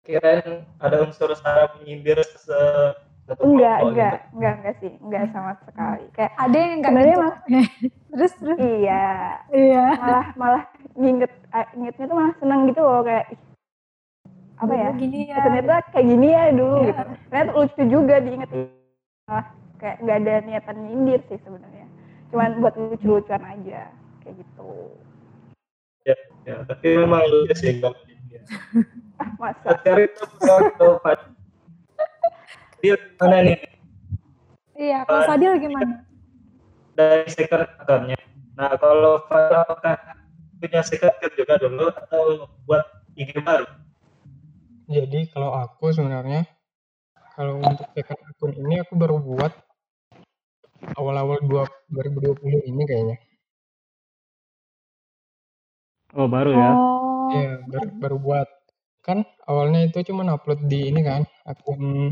Kirain 0.02 0.48
ada 0.80 0.96
unsur 1.04 1.34
sara 1.36 1.74
menyindir 1.76 2.22
se 2.24 2.60
enggak 3.40 3.78
enggak 3.82 4.14
gitu. 4.14 4.28
enggak 4.36 4.54
enggak 4.60 4.76
sih 4.84 4.92
enggak 5.00 5.24
sama 5.32 5.52
sekali 5.64 6.06
kayak 6.12 6.32
Ada 6.36 6.58
yang 6.58 6.72
nggak 6.76 6.92
Sebenarnya 6.92 7.16
gitu. 7.16 7.30
Terus 8.12 8.32
terus. 8.44 8.58
Iya, 8.60 9.06
Iya. 9.56 9.86
malah 9.96 10.28
malah 10.36 10.64
nginget 11.00 11.32
eh, 11.32 11.68
ingetnya 11.80 12.06
tuh 12.06 12.18
malah 12.20 12.34
seneng 12.36 12.62
gitu 12.68 12.82
loh 12.84 13.02
kayak 13.02 13.26
apa 14.60 14.74
ya? 14.76 14.90
Gini 14.94 15.20
ya. 15.32 15.38
Ternyata 15.42 15.74
kayak 15.90 16.06
gini 16.06 16.28
ya 16.28 16.44
dulu 16.52 16.76
Iya. 16.76 16.88
gitu. 16.92 17.02
Ternyata 17.32 17.52
lucu 17.56 17.82
juga 17.88 18.16
diinget 18.20 18.50
malah 19.26 19.46
kayak 19.80 19.96
nggak 20.04 20.18
ada 20.20 20.34
niatan 20.44 20.78
nyindir 20.84 21.20
sih 21.32 21.40
sebenarnya. 21.40 21.88
Cuman 22.36 22.50
buat 22.60 22.74
lucu-lucuan 22.76 23.44
aja 23.48 23.82
kayak 24.22 24.36
gitu. 24.38 24.72
Ya, 26.42 26.58
tapi 26.66 26.88
memang 26.98 27.22
lucu 27.30 27.54
sih 27.56 27.78
kalau 27.80 27.96
dia. 28.04 28.42
Ah 29.22 29.30
masa? 29.38 29.78
Sekarang 29.80 30.10
kita 30.10 30.26
foto 30.42 30.88
Fadil. 32.82 32.98
Dia 32.98 33.22
mana 33.22 33.38
nih 33.46 33.58
Iya, 34.74 35.00
kalau 35.06 35.22
Fadil 35.30 35.54
gimana? 35.62 35.94
dari 36.98 37.30
account-nya. 37.30 38.18
Nah, 38.58 38.74
kalau 38.82 39.22
Fadil 39.30 39.62
apakah 39.62 39.96
punya 40.58 40.82
second 40.82 41.14
account 41.14 41.36
juga 41.38 41.54
dulu 41.62 41.86
atau 41.94 42.50
buat 42.66 42.82
IG 43.14 43.38
baru? 43.46 43.70
Jadi 44.90 45.30
kalau 45.30 45.54
aku 45.54 45.94
sebenarnya 45.94 46.50
kalau 47.38 47.62
untuk 47.62 47.86
second 47.94 48.22
akun 48.28 48.52
ini 48.58 48.82
aku 48.82 48.98
baru 48.98 49.22
buat 49.22 49.54
awal-awal 50.98 51.38
dua- 51.46 51.70
2020 51.94 52.66
ini 52.66 52.84
kayaknya. 52.90 53.18
Oh 56.18 56.26
baru 56.28 56.52
ya. 56.52 56.72
Oh. 56.74 57.30
Iya, 57.32 57.54
baru, 57.70 57.88
baru 58.02 58.18
buat. 58.20 58.50
Kan 59.06 59.24
awalnya 59.48 59.86
itu 59.88 60.02
cuma 60.04 60.26
upload 60.28 60.66
di 60.68 60.92
ini 60.92 61.00
kan, 61.06 61.24
akun 61.48 62.12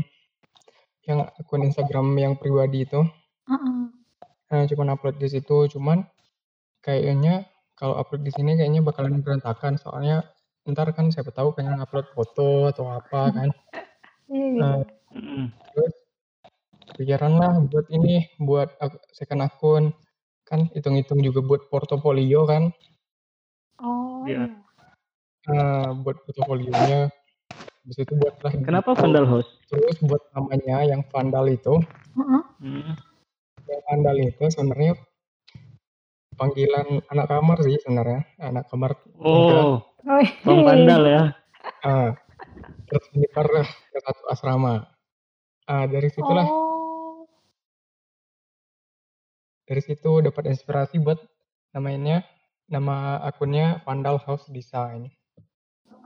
yang 1.08 1.24
akun 1.40 1.64
Instagram 1.64 2.12
yang 2.18 2.34
pribadi 2.36 2.84
itu. 2.84 3.00
Heeh. 3.48 3.78
Nah, 4.50 4.62
cuma 4.66 4.82
upload 4.90 5.16
di 5.22 5.28
situ, 5.30 5.70
cuman 5.70 6.02
kayaknya 6.82 7.46
kalau 7.78 7.96
upload 7.96 8.26
di 8.26 8.32
sini 8.34 8.58
kayaknya 8.58 8.82
bakalan 8.84 9.22
berantakan 9.24 9.78
soalnya 9.80 10.26
ntar 10.68 10.92
kan 10.92 11.08
siapa 11.08 11.32
tahu 11.32 11.56
pengen 11.56 11.80
upload 11.80 12.10
foto 12.12 12.68
atau 12.68 12.90
apa 12.90 13.32
kan. 13.32 13.50
Iya, 14.30 14.46
iya. 14.46 14.60
Nah, 14.62 14.76
terus 15.74 15.94
kepikiran 16.94 17.34
lah 17.34 17.58
buat 17.66 17.90
ini, 17.90 18.30
buat 18.38 18.78
second 19.10 19.42
akun. 19.42 19.84
Kan 20.46 20.70
hitung-hitung 20.70 21.18
juga 21.18 21.42
buat 21.42 21.66
portofolio 21.66 22.46
kan. 22.46 22.70
Oh, 23.82 24.22
Iya. 24.30 24.46
iya. 24.46 25.50
Nah, 25.50 25.98
buat 25.98 26.22
portofolionya. 26.22 27.10
Habis 27.90 28.06
itu 28.06 28.14
Kenapa 28.62 28.94
gitu. 28.94 29.02
Vandal 29.02 29.26
House? 29.26 29.50
Terus 29.66 29.98
buat 30.06 30.22
namanya 30.30 30.86
yang 30.86 31.02
Vandal 31.10 31.50
itu, 31.50 31.74
Heeh. 32.14 32.42
Hmm. 32.62 32.94
yang 33.66 33.82
Vandal 33.90 34.16
itu 34.22 34.44
sebenarnya 34.46 34.94
panggilan 36.38 37.02
anak 37.10 37.26
kamar 37.26 37.58
sih 37.66 37.74
sebenarnya, 37.82 38.22
anak 38.38 38.70
kamar 38.70 38.94
Oh, 39.18 39.82
Oh, 40.06 40.22
Bang 40.46 40.62
Vandal 40.62 41.02
ya. 41.02 41.22
ah, 41.82 42.14
terus 42.86 43.10
menyebar 43.10 43.50
ke 43.66 43.98
satu 43.98 44.22
asrama. 44.30 44.86
Ah, 45.66 45.90
dari 45.90 46.14
situlah, 46.14 46.46
Oh. 46.46 47.26
dari 49.66 49.82
situ 49.82 50.22
dapat 50.22 50.46
inspirasi 50.46 51.02
buat 51.02 51.18
namanya, 51.74 52.22
nama 52.70 53.18
akunnya 53.26 53.82
Vandal 53.82 54.22
House 54.22 54.46
Design. 54.46 55.10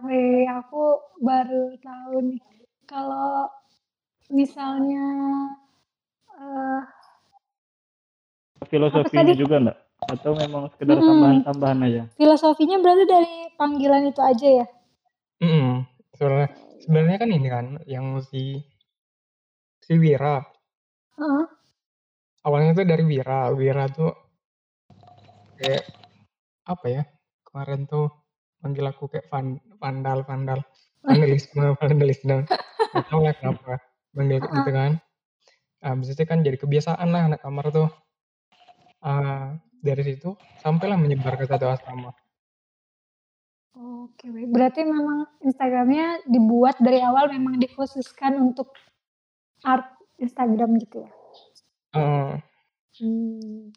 Wih, 0.02 0.50
aku 0.50 0.98
baru 1.22 1.78
tahu 1.78 2.34
nih. 2.34 2.42
Kalau 2.84 3.46
misalnya 4.32 5.06
eh 6.34 6.82
Filosofinya 8.66 9.30
tadi? 9.30 9.38
juga 9.38 9.56
enggak? 9.60 9.78
Atau 10.10 10.32
memang 10.36 10.68
sekedar 10.74 11.00
tambahan-tambahan 11.00 11.78
aja? 11.86 12.02
filosofinya 12.18 12.76
berarti 12.80 13.04
dari 13.08 13.34
panggilan 13.56 14.10
itu 14.10 14.20
aja 14.20 14.48
ya? 14.64 14.66
Mm-mm. 15.40 15.84
Sebenarnya, 16.16 16.50
sebenarnya 16.84 17.18
kan 17.20 17.30
ini 17.32 17.48
kan 17.48 17.66
yang 17.88 18.06
si 18.20 18.60
si 19.84 19.92
Wira. 19.96 20.44
Heeh. 21.20 21.44
Awalnya 22.44 22.76
tuh 22.76 22.86
dari 22.88 23.04
Wira. 23.04 23.48
Wira 23.52 23.88
tuh 23.88 24.12
kayak 25.60 25.84
apa 26.68 26.86
ya? 26.88 27.02
Kemarin 27.44 27.86
tuh 27.88 28.08
manggil 28.64 28.88
aku 28.88 29.12
kayak 29.12 29.28
van, 29.28 29.60
vandal, 29.76 30.24
vandal, 30.24 30.64
vandalisme, 31.04 31.76
vandalisme. 31.76 32.48
Gak 32.96 33.04
tau 33.12 33.20
lah 33.20 33.36
kenapa 33.36 33.76
manggil 34.16 34.40
kayak 34.40 34.52
gitu 34.56 34.70
kan. 34.72 34.92
Habis 35.84 36.16
itu 36.16 36.24
kan 36.24 36.40
jadi 36.40 36.56
kebiasaan 36.56 37.08
lah 37.12 37.28
anak 37.28 37.44
kamar 37.44 37.68
tuh. 37.68 37.92
Ah, 39.04 39.60
dari 39.84 40.00
situ 40.00 40.32
sampailah 40.64 40.96
menyebar 40.96 41.36
ke 41.36 41.44
satu 41.44 41.68
asrama. 41.68 42.16
Oke, 43.74 44.32
berarti 44.32 44.86
memang 44.86 45.28
Instagramnya 45.44 46.24
dibuat 46.24 46.80
dari 46.80 47.04
awal 47.04 47.28
memang 47.28 47.60
dikhususkan 47.60 48.40
untuk 48.40 48.72
art 49.60 49.92
Instagram 50.16 50.80
gitu 50.80 51.04
ya? 51.04 51.10
Eh, 51.94 52.34
Hmm. 53.02 53.74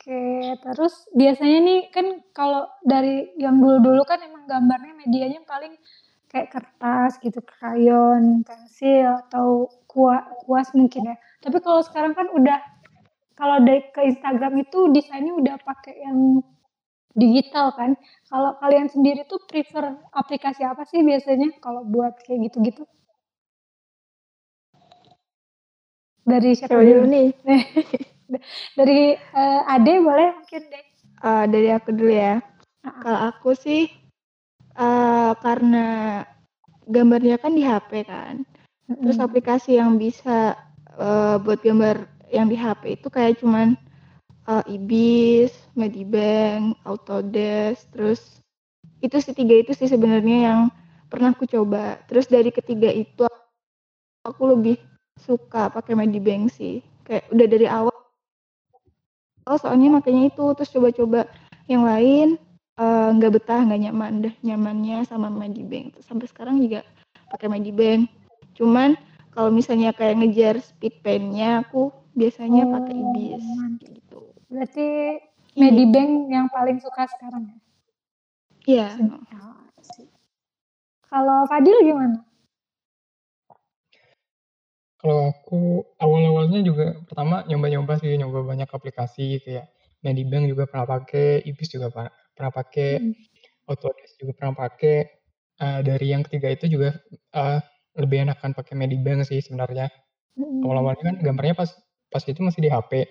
Oke, 0.00 0.56
terus 0.64 1.04
biasanya 1.12 1.58
nih 1.60 1.80
kan 1.92 2.24
kalau 2.32 2.64
dari 2.80 3.36
yang 3.36 3.60
dulu-dulu 3.60 4.00
kan 4.08 4.16
emang 4.24 4.48
gambarnya 4.48 4.96
medianya 4.96 5.44
paling 5.44 5.76
kayak 6.24 6.48
kertas 6.56 7.20
gitu, 7.20 7.44
krayon, 7.44 8.40
pensil 8.40 9.20
atau 9.28 9.68
kuas, 9.84 10.24
kuas 10.40 10.72
mungkin 10.72 11.12
ya. 11.12 11.20
Tapi 11.44 11.60
kalau 11.60 11.84
sekarang 11.84 12.16
kan 12.16 12.32
udah 12.32 12.64
kalau 13.36 13.60
dari 13.60 13.92
ke 13.92 14.00
Instagram 14.08 14.64
itu 14.64 14.88
desainnya 14.88 15.36
udah 15.36 15.60
pakai 15.60 16.00
yang 16.00 16.40
digital 17.12 17.76
kan. 17.76 17.92
Kalau 18.24 18.56
kalian 18.56 18.88
sendiri 18.88 19.28
tuh 19.28 19.44
prefer 19.44 20.00
aplikasi 20.16 20.64
apa 20.64 20.88
sih 20.88 21.04
biasanya 21.04 21.60
kalau 21.60 21.84
buat 21.84 22.16
kayak 22.24 22.48
gitu-gitu? 22.48 22.88
Dari 26.24 26.56
siapa 26.56 26.80
dulu? 26.80 27.04
nih. 27.04 27.28
Dari 28.78 28.98
eh, 29.16 29.60
Ade 29.74 29.94
boleh 30.02 30.28
mungkin 30.38 30.62
deh. 30.72 30.84
Eh, 31.28 31.44
dari 31.52 31.68
aku 31.76 31.88
dulu 31.96 32.12
ya. 32.12 32.34
Ah, 32.86 32.94
Kalau 33.02 33.18
aku 33.30 33.50
sih 33.64 33.82
eh 34.86 35.32
karena 35.44 35.86
gambarnya 36.94 37.36
kan 37.42 37.52
di 37.58 37.62
HP 37.64 37.90
kan. 38.06 38.34
Terus 39.02 39.18
Mm-mm. 39.18 39.26
aplikasi 39.26 39.70
yang 39.80 39.96
bisa 40.00 40.56
eh, 40.98 41.36
buat 41.44 41.60
gambar 41.62 41.96
yang 42.30 42.46
di 42.52 42.56
HP 42.58 42.82
itu 42.98 43.08
kayak 43.12 43.38
cuman 43.42 43.74
eh, 44.50 44.64
Ibis, 44.76 45.52
Medibank, 45.78 46.78
Autodesk, 46.88 47.90
terus 47.94 48.20
itu 49.04 49.16
sih 49.24 49.34
tiga 49.36 49.54
itu 49.62 49.72
sih 49.76 49.88
sebenarnya 49.90 50.38
yang 50.48 50.60
pernah 51.12 51.32
aku 51.34 51.46
coba. 51.48 52.00
Terus 52.10 52.26
dari 52.30 52.50
ketiga 52.54 52.90
itu 52.92 53.26
aku 54.28 54.42
lebih 54.56 54.76
suka 55.20 55.68
pakai 55.74 55.94
Medibank 55.98 56.52
sih. 56.52 56.80
Kayak 57.06 57.24
udah 57.34 57.46
dari 57.50 57.66
awal 57.68 57.89
oh 59.46 59.56
soalnya 59.60 60.00
makanya 60.00 60.28
itu 60.32 60.44
terus 60.56 60.72
coba-coba 60.72 61.24
yang 61.70 61.86
lain 61.86 62.36
eh, 62.80 63.08
nggak 63.16 63.32
betah 63.40 63.60
nggak 63.64 63.80
nyaman 63.88 64.12
deh 64.26 64.34
nyamannya 64.44 65.04
sama 65.06 65.28
Medibank 65.30 65.96
sampai 66.04 66.26
sekarang 66.28 66.60
juga 66.60 66.84
pakai 67.30 67.48
Medibank 67.48 68.10
cuman 68.58 68.98
kalau 69.30 69.48
misalnya 69.54 69.94
kayak 69.94 70.18
ngejar 70.20 70.58
speed 70.58 71.00
pen-nya 71.06 71.62
aku 71.62 71.94
biasanya 72.18 72.66
pakai 72.66 72.96
Oh, 72.98 73.14
Ibis 73.14 73.44
mantap. 73.56 73.88
gitu 73.94 74.20
Berarti 74.50 74.88
Iya. 75.50 75.66
Medibank 75.66 76.30
yang 76.30 76.46
paling 76.50 76.78
suka 76.78 77.06
sekarang 77.10 77.50
ya? 77.50 77.58
iya 78.66 78.88
Ah, 79.34 79.66
sip. 79.82 80.06
Kalau 81.10 81.42
Fadil 81.50 81.74
gimana? 81.82 82.22
Kalau 85.00 85.32
aku 85.32 85.80
awal-awalnya 85.96 86.60
juga 86.60 86.92
pertama 87.08 87.40
nyoba-nyoba 87.48 87.96
sih, 88.04 88.20
nyoba 88.20 88.44
banyak 88.44 88.68
aplikasi 88.68 89.40
kayak 89.40 89.72
Medibank 90.04 90.48
juga 90.48 90.68
pernah 90.68 91.00
pakai, 91.00 91.40
Ibis 91.44 91.68
juga 91.72 91.88
pa- 91.88 92.12
pernah 92.36 92.52
pakai, 92.52 93.00
Mm. 93.00 93.12
Autodesk 93.68 94.20
juga 94.20 94.32
pernah 94.36 94.54
pakai. 94.60 94.96
Eh, 95.60 95.80
dari 95.84 96.06
yang 96.08 96.24
ketiga 96.24 96.48
itu 96.52 96.72
juga 96.72 96.96
eh, 97.36 97.58
lebih 97.96 98.28
enakan 98.28 98.52
pakai 98.56 98.74
Medibank 98.76 99.28
sih 99.28 99.40
sebenarnya. 99.44 99.92
Mm-mm. 100.36 100.64
Awal-awalnya 100.64 101.04
kan 101.04 101.16
gambarnya 101.20 101.54
pas 101.56 101.70
pas 102.08 102.24
itu 102.24 102.40
masih 102.40 102.64
di 102.64 102.70
HP. 102.72 103.08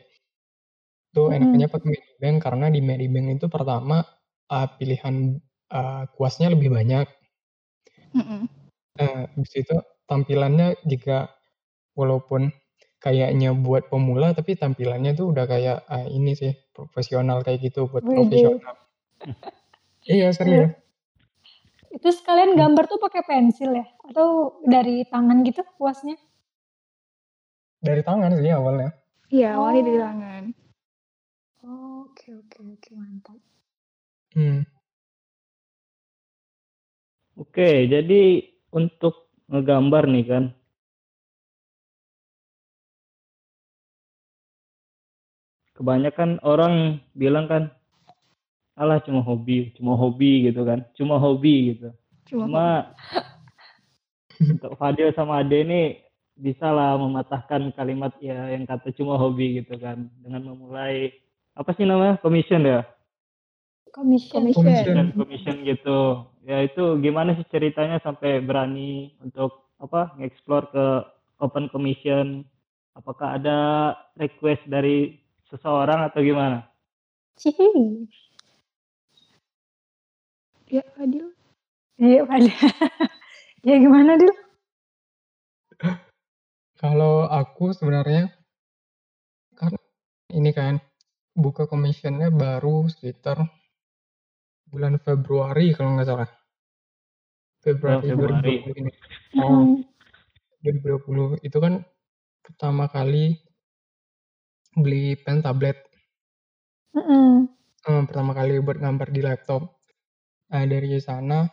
Tuh 1.13 1.29
Mm-mm. 1.29 1.37
enakannya 1.41 1.67
pakai 1.73 1.87
Medibank 1.93 2.37
karena 2.41 2.65
di 2.69 2.81
Medibank 2.85 3.27
itu 3.37 3.45
pertama 3.49 4.05
eh, 4.49 4.67
pilihan 4.77 5.41
eh, 5.73 6.03
kuasnya 6.17 6.53
lebih 6.53 6.69
banyak. 6.73 7.05
Mm-mm. 8.13 8.41
Eh, 8.97 9.23
habis 9.29 9.53
itu 9.57 9.77
tampilannya 10.09 10.75
juga 10.89 11.29
walaupun 11.99 12.55
kayaknya 13.03 13.51
buat 13.51 13.91
pemula 13.91 14.31
tapi 14.31 14.55
tampilannya 14.55 15.11
tuh 15.19 15.35
udah 15.35 15.45
kayak 15.47 15.77
ah, 15.87 16.07
ini 16.07 16.31
sih 16.35 16.51
profesional 16.71 17.43
kayak 17.43 17.59
gitu 17.67 17.91
buat 17.91 18.03
Widih. 18.07 18.15
profesional. 18.55 18.75
iya 20.07 20.31
serius. 20.31 20.71
Itu 21.91 22.07
sekalian 22.15 22.55
gambar 22.55 22.85
tuh 22.87 22.99
pakai 23.01 23.25
pensil 23.27 23.75
ya? 23.75 23.85
Atau 24.07 24.61
dari 24.63 25.03
tangan 25.09 25.43
gitu 25.43 25.65
kuasnya? 25.75 26.15
Dari 27.83 28.03
tangan 28.03 28.35
sih 28.39 28.51
awalnya. 28.51 28.95
iya 29.29 29.59
awalnya 29.59 29.81
dari 29.83 29.99
Oh. 29.99 30.05
tangan 30.07 30.43
Oh, 31.59 32.07
oke 32.07 32.25
oke 32.33 32.89
mantap. 32.95 33.35
Hmm. 34.31 34.63
Oke, 37.35 37.87
jadi 37.87 38.43
untuk 38.71 39.31
ngegambar 39.51 40.07
nih 40.07 40.25
kan. 40.27 40.43
Kebanyakan 45.79 46.43
orang 46.43 46.99
bilang 47.15 47.47
kan, 47.47 47.71
alah 48.75 48.99
cuma 48.99 49.23
hobi, 49.23 49.71
cuma 49.79 49.95
hobi 49.95 50.51
gitu 50.51 50.67
kan, 50.67 50.83
cuma 50.99 51.15
hobi 51.15 51.71
gitu. 51.75 51.95
Cuma, 52.27 52.43
Cuma 52.43 52.65
untuk 54.59 54.75
Fadil 54.75 55.15
sama 55.15 55.39
Ade 55.39 55.63
ini 55.63 55.81
bisa 56.39 56.71
lah 56.71 56.95
mematahkan 56.95 57.75
kalimat 57.75 58.15
ya 58.23 58.51
yang 58.51 58.63
kata 58.63 58.91
cuma 58.95 59.19
hobi 59.19 59.63
gitu 59.63 59.75
kan. 59.79 60.07
Dengan 60.19 60.51
memulai 60.51 61.11
apa 61.55 61.75
sih 61.75 61.83
namanya 61.83 62.19
commission 62.23 62.63
ya? 62.63 62.83
Commission. 63.91 64.47
Commission. 64.51 64.63
commission. 64.63 65.07
commission 65.15 65.55
gitu. 65.67 65.99
Ya 66.47 66.63
itu 66.63 66.99
gimana 67.03 67.35
sih 67.35 67.47
ceritanya 67.51 67.99
sampai 67.99 68.39
berani 68.39 69.11
untuk 69.19 69.67
apa 69.79 70.15
nge-explore 70.15 70.65
ke 70.71 70.85
open 71.43 71.67
commission? 71.67 72.47
Apakah 72.95 73.39
ada 73.39 73.57
request 74.15 74.63
dari 74.67 75.19
seseorang 75.49 76.05
atau 76.07 76.21
gimana 76.21 76.69
Cihi. 77.39 77.71
ya 80.67 80.83
Fadil. 80.91 81.31
Iya 81.95 82.27
pada. 82.27 82.51
ya 83.67 83.75
gimana 83.79 84.19
Dil? 84.19 84.35
Kalau 86.79 87.27
aku 87.27 87.71
sebenarnya 87.71 88.27
kan 89.55 89.75
ini 90.35 90.51
kan 90.51 90.83
buka 91.31 91.63
commissionnya 91.67 92.27
baru 92.27 92.91
sekitar 92.91 93.39
bulan 94.67 94.99
Februari 94.99 95.71
kalau 95.71 95.95
nggak 95.95 96.07
salah. 96.07 96.29
Februari, 97.63 98.03
Februari. 98.03 98.55
2020 98.67 98.81
ini. 98.83 98.91
Oh, 99.39 99.63
Mm, 99.63 99.83
2020 100.63 101.39
itu 101.43 101.57
kan 101.59 101.83
pertama 102.43 102.91
kali 102.91 103.39
beli 104.75 105.17
pen 105.19 105.41
tablet. 105.41 105.77
pertama 108.05 108.31
kali 108.37 108.61
buat 108.61 108.77
gambar 108.77 109.07
di 109.09 109.21
laptop. 109.23 109.61
Nah, 110.49 110.65
dari 110.65 110.97
sana 111.01 111.45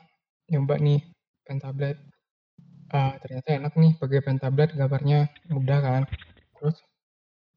nyoba 0.49 0.77
nih 0.81 1.01
pen 1.45 1.59
tablet. 1.61 1.97
Ah, 2.93 3.19
ternyata 3.19 3.49
enak 3.59 3.75
nih 3.77 3.93
pakai 3.99 4.21
pen 4.25 4.39
tablet 4.41 4.73
gambarnya 4.73 5.29
mudah 5.53 5.79
kan. 5.81 6.03
Terus 6.57 6.77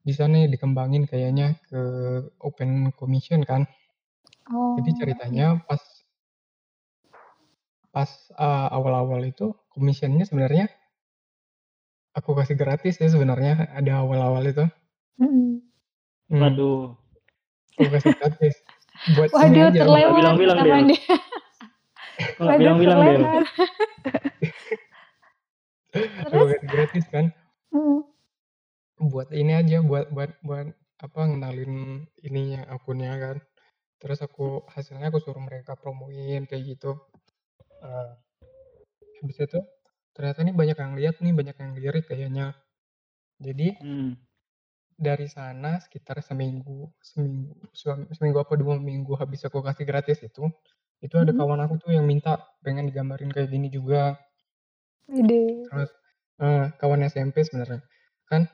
bisa 0.03 0.25
nih 0.25 0.47
dikembangin 0.49 1.05
kayaknya 1.05 1.59
ke 1.67 1.81
open 2.39 2.91
commission 2.95 3.43
kan. 3.43 3.67
Oh. 4.49 4.79
Jadi 4.79 4.91
ceritanya 4.99 5.59
pas 5.67 5.81
pas 7.89 8.09
ah, 8.37 8.69
awal-awal 8.69 9.25
itu 9.25 9.53
commissionnya 9.73 10.23
sebenarnya 10.23 10.69
aku 12.13 12.35
kasih 12.37 12.57
gratis 12.57 12.97
ya 13.01 13.09
sebenarnya 13.09 13.69
ada 13.73 14.01
awal-awal 14.01 14.43
itu. 14.45 14.65
Hmm, 15.19 15.59
waduh. 16.31 16.95
Buat 19.15 19.31
ini 19.31 19.59
Waduh 19.59 19.69
terlewat 19.75 20.11
bilang-bilang, 20.15 20.85
Waduh 22.39 22.75
bilang-bilang. 22.79 23.43
Aku 26.23 26.31
Terus? 26.31 26.51
gratis 26.71 27.05
kan. 27.11 27.25
Mm. 27.75 28.01
buat 28.99 29.31
ini 29.31 29.55
aja 29.55 29.79
buat 29.79 30.11
buat 30.11 30.35
buat 30.43 30.67
apa 30.99 31.21
ngenalin 31.31 32.03
ininya 32.19 32.67
akunnya 32.67 33.15
kan 33.15 33.37
terus 34.03 34.19
aku 34.19 34.67
hasilnya 34.67 35.07
aku 35.07 35.23
suruh 35.23 35.39
mereka 35.39 35.79
promoin 35.79 36.43
kayak 36.47 36.63
gitu 36.75 36.99
Eh, 37.79 38.11
habis 39.23 39.37
itu 39.39 39.59
ternyata 40.11 40.43
nih 40.43 40.51
banyak 40.51 40.77
yang 40.83 40.93
lihat 40.99 41.15
nih 41.23 41.31
banyak 41.31 41.55
yang 41.55 41.71
lirik 41.79 42.05
kayaknya 42.11 42.47
jadi 43.39 43.79
Hmm. 43.79 44.19
Dari 44.99 45.31
sana 45.31 45.79
sekitar 45.79 46.19
seminggu 46.19 46.91
seminggu 46.99 47.55
sem- 47.71 48.11
seminggu 48.11 48.43
apa 48.43 48.59
dua 48.59 48.75
minggu 48.75 49.15
habis 49.15 49.47
aku 49.47 49.63
kasih 49.63 49.87
gratis 49.87 50.19
itu 50.19 50.51
itu 50.99 51.15
ada 51.15 51.31
Mhm. 51.31 51.39
kawan 51.39 51.59
aku 51.63 51.79
tuh 51.79 51.95
yang 51.95 52.03
minta 52.03 52.35
pengen 52.59 52.83
digambarin 52.85 53.31
kayak 53.31 53.47
gini 53.47 53.71
juga 53.71 54.19
Ide. 55.07 55.71
terus 55.71 55.89
eh, 56.37 56.65
kawan 56.75 57.07
SMP 57.07 57.41
sebenarnya 57.41 57.79
kan 58.27 58.51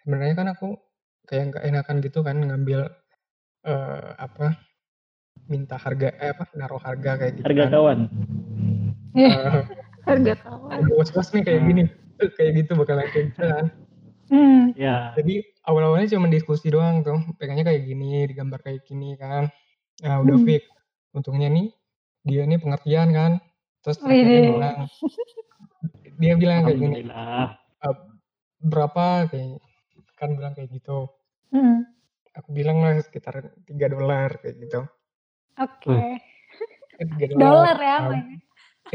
sebenarnya 0.00 0.34
kan 0.38 0.48
aku 0.54 0.78
kayak 1.26 1.50
nggak 1.50 1.64
enakan 1.66 1.96
gitu 2.00 2.22
kan 2.22 2.38
ngambil 2.38 2.86
eh, 3.66 4.10
apa 4.16 4.54
minta 5.44 5.74
harga 5.74 6.14
eh 6.16 6.30
apa 6.30 6.46
naruh 6.54 6.78
harga 6.78 7.18
kayak 7.18 7.32
gitu 7.36 7.44
harga 7.44 7.64
kan 7.66 7.72
kawan 7.74 7.98
Eh, 9.10 9.26
Harga 10.08 10.32
kawan. 10.38 10.86
was-was 10.96 11.28
nih 11.34 11.42
kayak 11.42 11.62
gini 11.66 11.82
Eh, 12.22 12.30
kayak 12.30 12.52
gitu 12.62 12.78
bakalan 12.78 13.10
kayak 13.10 13.26
gitu 13.34 13.42
kan 13.42 13.66
Hmm. 14.30 14.70
ya 14.78 15.10
jadi 15.18 15.42
awal-awalnya 15.68 16.08
cuma 16.16 16.28
diskusi 16.30 16.68
doang 16.72 17.04
tuh 17.04 17.18
pengennya 17.36 17.64
kayak 17.68 17.82
gini 17.84 18.24
digambar 18.30 18.60
kayak 18.64 18.82
gini 18.88 19.14
kan 19.20 19.48
nah 20.04 20.20
udah 20.24 20.36
Hmm. 20.40 20.46
fix 20.48 20.64
untungnya 21.16 21.48
nih 21.52 21.68
dia 22.24 22.42
nih 22.48 22.58
pengertian 22.60 23.08
kan 23.12 23.32
terus 23.84 23.98
Wih. 24.04 24.24
akhirnya 24.24 24.40
bilang 24.52 24.78
dia 26.20 26.34
bilang 26.36 26.60
kayak 26.68 26.78
gini 26.78 26.96
alhamdulillah 27.00 27.46
"Eh, 27.84 27.96
berapa 28.62 29.06
kayak 29.30 29.48
kan 30.20 30.30
bilang 30.36 30.52
kayak 30.56 30.70
gitu 30.72 31.08
Mm. 31.50 31.82
aku 32.30 32.48
bilang 32.54 32.78
lah 32.78 32.94
sekitar 33.02 33.42
3 33.66 33.90
dolar 33.90 34.38
kayak 34.38 34.56
gitu 34.62 34.80
Oke. 35.58 36.16
3 36.96 37.26
Dolar 37.34 37.76
ya 37.76 37.96
mainnya. 38.06 38.38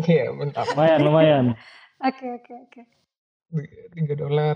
iya 0.08 0.32
bentar 0.32 0.66
lumayan 0.72 1.00
lumayan 1.04 1.46
Oke 2.00 2.26
oke 2.32 2.54
oke. 2.68 2.82
3 3.96 4.16
dolar 4.16 4.56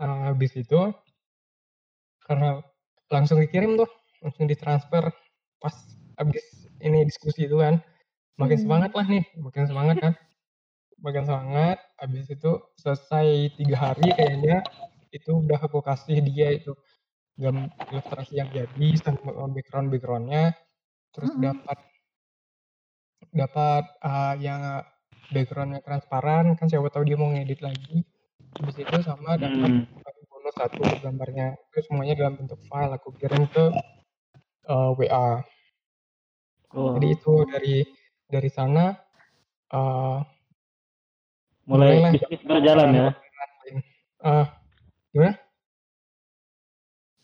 Ah, 0.00 0.32
habis 0.32 0.56
itu 0.56 0.80
karena 2.30 2.62
langsung 3.10 3.42
dikirim 3.42 3.74
tuh 3.74 3.90
langsung 4.22 4.46
ditransfer 4.46 5.10
pas 5.58 5.74
habis 6.14 6.70
ini 6.78 7.02
diskusi 7.02 7.50
itu 7.50 7.58
kan 7.58 7.82
makin 8.38 8.54
Hmm. 8.54 8.64
semangat 8.70 8.90
lah 8.94 9.06
nih 9.10 9.24
makin 9.42 9.64
semangat 9.66 9.96
kan 9.98 10.14
makin 11.02 11.26
semangat 11.26 11.82
habis 11.98 12.30
itu 12.30 12.50
selesai 12.78 13.50
tiga 13.58 13.76
hari 13.76 14.14
kayaknya 14.14 14.62
itu 15.10 15.42
udah 15.42 15.58
aku 15.58 15.82
kasih 15.82 16.22
dia 16.22 16.54
itu 16.54 16.70
gam 17.34 17.66
ilustrasi 17.90 18.38
yang 18.38 18.46
jadi 18.54 18.88
sama 19.02 19.50
background 19.50 19.90
backgroundnya 19.90 20.54
terus 21.10 21.34
Mm-mm. 21.34 21.50
dapat 21.50 21.78
dapat 23.34 23.84
ah, 24.06 24.38
yang 24.38 24.86
backgroundnya 25.34 25.82
transparan 25.82 26.54
kan 26.54 26.70
siapa 26.70 26.94
tahu 26.94 27.02
dia 27.10 27.18
mau 27.18 27.34
ngedit 27.34 27.58
lagi 27.58 28.06
habis 28.54 28.76
itu 28.78 28.96
sama 29.02 29.34
dapat 29.34 29.66
Hmm. 29.82 30.19
Satu 30.54 30.82
gambarnya. 31.02 31.58
Itu 31.70 31.78
semuanya 31.86 32.14
dalam 32.18 32.34
bentuk 32.40 32.60
file. 32.66 32.94
Aku 32.96 33.14
kirim 33.16 33.46
ke 33.50 33.64
eh, 34.68 34.90
WA 34.98 35.42
Oh, 36.70 36.94
jadi 36.94 37.18
itu 37.18 37.32
dari 37.50 37.76
dari 38.30 38.50
sana 38.50 38.94
eh 39.74 40.18
mulai 41.66 41.98
mulailah 41.98 42.10
bisnis 42.14 42.42
berjalan 42.46 42.88
ya? 42.94 43.08
Ah 44.22 44.46
gimana? 45.10 45.34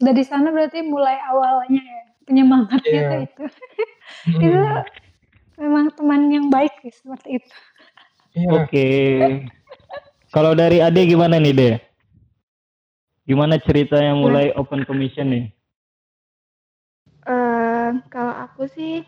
Dari 0.02 0.22
sana 0.26 0.50
berarti 0.50 0.82
mulai 0.82 1.16
awalnya 1.30 1.78
ya 1.78 2.02
penyemangatnya 2.26 3.00
tuh 3.06 3.20
itu. 3.22 3.44
Mm, 4.26 4.40
Itu 4.42 4.60
memang 5.62 5.84
teman 5.94 6.20
yang 6.28 6.46
baik 6.50 6.74
sih 6.82 6.90
seperti 6.90 7.38
itu. 7.38 7.56
iya. 8.34 8.50
Oke. 8.66 8.88
Kalau 10.34 10.52
dari 10.58 10.82
Ade 10.82 11.06
gimana 11.06 11.38
nih, 11.38 11.54
De? 11.54 11.70
Gimana 13.26 13.58
ceritanya 13.58 14.14
mulai 14.14 14.54
open 14.54 14.86
commission 14.86 15.26
nih? 15.34 15.46
Eh, 17.26 17.90
kalau 18.06 18.34
aku 18.46 18.70
sih 18.70 19.02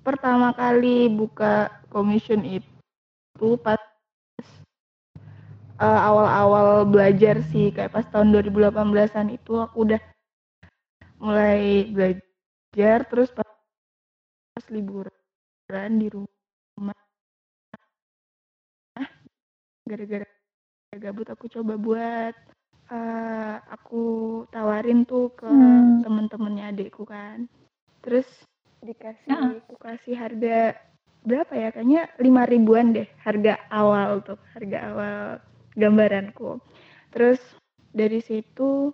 pertama 0.00 0.56
kali 0.56 1.12
buka 1.12 1.68
commission 1.92 2.40
itu 2.40 3.60
pas 3.60 3.76
eh, 5.76 6.00
awal-awal 6.08 6.88
belajar 6.88 7.44
sih. 7.52 7.68
Kayak 7.68 8.00
pas 8.00 8.08
tahun 8.08 8.32
2018-an 8.32 9.28
itu 9.36 9.60
aku 9.60 9.84
udah 9.84 10.00
mulai 11.20 11.84
belajar 11.92 13.04
terus 13.12 13.28
pas, 13.28 13.44
pas 14.56 14.66
liburan 14.72 15.92
di 16.00 16.08
rumah 16.08 16.96
gara-gara 19.84 20.26
gabut 20.96 21.28
aku 21.28 21.44
coba 21.50 21.74
buat 21.74 22.34
eh, 22.90 23.54
aku 23.70 24.02
tawarin 24.50 25.06
tuh 25.06 25.30
ke 25.34 25.46
Hmm. 25.46 26.02
temen-temennya 26.02 26.74
adikku 26.74 27.06
kan 27.06 27.46
terus 28.02 28.26
dikasih 28.82 29.30
Heeh. 29.30 29.52
aku 29.62 29.74
kasih 29.78 30.14
harga 30.16 30.74
berapa 31.22 31.52
ya 31.52 31.68
kayaknya 31.70 32.08
lima 32.16 32.48
ribuan 32.48 32.96
deh 32.96 33.06
harga 33.20 33.60
awal 33.68 34.24
tuh 34.24 34.40
harga 34.56 34.78
awal 34.90 35.16
gambaranku 35.76 36.58
terus 37.12 37.38
dari 37.92 38.18
situ 38.24 38.90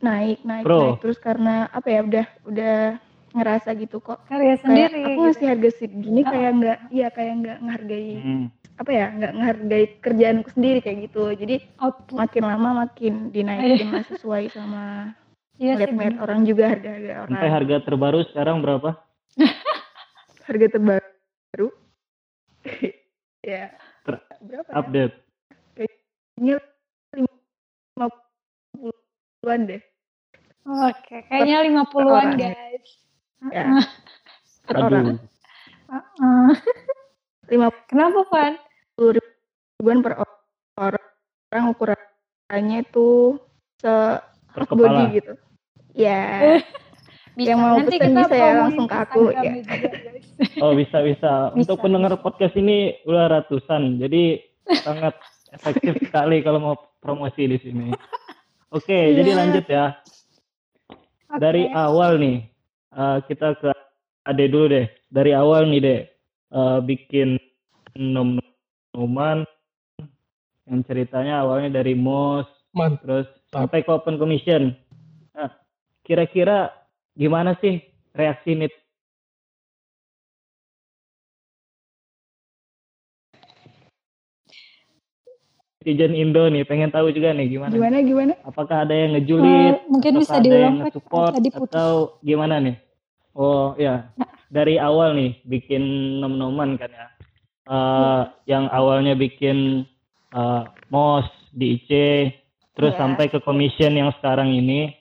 naik 0.00 0.38
naik 0.46 0.64
Bro. 0.64 0.78
naik 0.78 0.96
terus 1.02 1.18
karena 1.18 1.66
apa 1.74 1.88
ya 1.90 2.00
udah 2.06 2.26
udah 2.46 2.76
ngerasa 3.34 3.74
gitu 3.74 3.98
kok 3.98 4.22
Karya 4.24 4.54
kayak 4.54 4.60
sendiri. 4.62 4.94
aku 4.96 5.10
gitu. 5.10 5.20
ngasih 5.20 5.46
harga 5.48 5.70
segini 5.74 6.20
Oh. 6.22 6.30
kayak 6.30 6.50
nggak 6.54 6.78
iya 6.88 7.08
kayak 7.10 7.32
nggak 7.36 7.58
menghargai 7.58 8.14
Hmm. 8.16 8.46
apa 8.74 8.90
ya 8.90 9.06
nggak 9.10 9.32
menghargai 9.32 9.86
kerjaanku 9.98 10.48
sendiri 10.50 10.78
kayak 10.78 10.98
gitu 11.04 11.22
jadi 11.34 11.56
Output. 11.76 12.14
makin 12.16 12.42
lama 12.44 12.70
makin 12.80 13.14
dinaikin 13.28 13.90
lah 13.90 14.04
sesuai 14.04 14.44
sama 14.48 15.10
Iya 15.54 15.78
bener. 15.78 16.18
orang 16.18 16.42
juga 16.42 16.66
harga-harga 16.68 17.12
orang 17.20 17.30
Sampai 17.32 17.50
harga 17.52 17.76
terbaru 17.80 18.20
sekarang 18.26 18.56
berapa? 18.58 18.90
harga 20.46 20.66
terbaru 20.68 21.68
ya 23.44 23.64
Ter- 24.02 24.24
berapa 24.40 24.68
ya? 24.68 24.74
Update. 24.76 25.14
Kayaknya 25.74 26.56
lima 27.14 28.06
puluhan 28.74 29.60
deh 29.64 29.82
Oke, 30.64 31.20
kayaknya 31.28 31.60
50-an 31.84 32.08
orang. 32.08 32.40
guys. 32.40 32.88
Ya 33.52 33.82
per 34.64 34.76
orang 34.78 35.18
Aduh. 35.84 36.56
Lima 37.52 37.68
Kenapa, 37.86 38.24
Van? 38.32 38.54
puluh 38.96 39.20
ribuan 39.20 40.00
per 40.00 40.22
orang 40.80 41.64
ukurannya 41.70 42.78
itu 42.82 43.36
se 43.78 43.92
body 44.70 45.20
gitu 45.20 45.32
ya 45.92 46.60
Bisa. 47.34 47.50
Yang 47.50 47.58
mau 47.58 47.74
Nanti 47.82 47.98
kita 47.98 48.06
bisa 48.14 48.34
ya, 48.38 48.50
langsung 48.62 48.86
ke 48.86 48.94
aku, 48.94 49.20
ya. 49.34 49.42
juga. 49.58 49.74
Oh 50.62 50.70
bisa 50.74 51.02
bisa. 51.02 51.50
Untuk 51.50 51.78
Bisa, 51.78 51.82
pendengar 51.82 52.14
podcast 52.22 52.54
ini 52.54 52.94
udah 53.06 53.26
ratusan, 53.26 53.98
jadi 53.98 54.38
sangat 54.82 55.18
efektif 55.50 55.98
sekali 55.98 56.46
kalau 56.46 56.58
mau 56.62 56.74
promosi 57.02 57.50
di 57.50 57.58
sini. 57.58 57.90
Oke, 58.74 58.94
Iya. 58.94 59.18
jadi 59.18 59.30
lanjut 59.34 59.66
ya. 59.66 59.86
Oke. 61.26 61.38
Dari 61.42 61.66
awal 61.70 62.22
nih, 62.22 62.38
eh, 62.94 63.18
kita 63.26 63.58
ke 63.58 63.70
Ade 64.24 64.48
dulu 64.48 64.72
deh. 64.72 64.86
Dari 65.12 65.36
awal 65.36 65.68
nih 65.68 65.80
deh, 65.84 66.00
eh, 66.54 66.78
bikin 66.80 67.36
nom-noman 67.98 69.44
yang 70.64 70.80
ceritanya 70.88 71.44
awalnya 71.44 71.84
dari 71.84 71.92
MOS, 71.92 72.48
Mantap. 72.72 73.04
terus 73.04 73.26
sampai 73.52 73.84
ke 73.84 73.90
open 73.92 74.16
commission. 74.16 74.72
Nah, 75.36 75.52
kira-kira 76.02 76.72
gimana 77.14 77.54
sih 77.60 77.84
reaksi 78.16 78.56
nit 78.56 78.72
netizen 85.84 86.16
Indo 86.16 86.48
nih? 86.48 86.64
Pengen 86.64 86.88
tahu 86.88 87.12
juga 87.12 87.36
nih 87.36 87.52
gimana? 87.52 87.68
gimana 87.68 88.00
gimana 88.00 88.32
Apakah 88.40 88.88
ada 88.88 88.96
yang 88.96 89.12
ngejulit? 89.12 89.76
Eh, 89.76 89.92
mungkin 89.92 90.12
bisa 90.16 90.40
ada 90.40 90.48
yang 90.48 90.48
diulang 90.48 90.74
nge-support 90.80 91.32
tadi 91.36 91.50
putus. 91.52 91.76
atau 91.76 91.90
gimana 92.24 92.56
nih? 92.56 92.76
Oh 93.36 93.76
ya, 93.76 94.08
dari 94.48 94.80
awal 94.80 95.12
nih 95.12 95.44
bikin 95.44 95.82
nom-noman 96.18 96.80
kan 96.80 96.88
ya. 96.88 97.06
Eh, 97.64 98.22
Yang 98.48 98.64
awalnya 98.72 99.12
bikin 99.12 99.84
eh, 100.32 100.62
MOS 100.88 101.28
di 101.52 101.76
IC, 101.76 101.90
terus 102.72 102.96
Iya. 102.96 103.00
sampai 103.04 103.28
ke 103.28 103.38
commission 103.38 103.92
yang 103.92 104.08
sekarang 104.16 104.50
ini. 104.50 104.96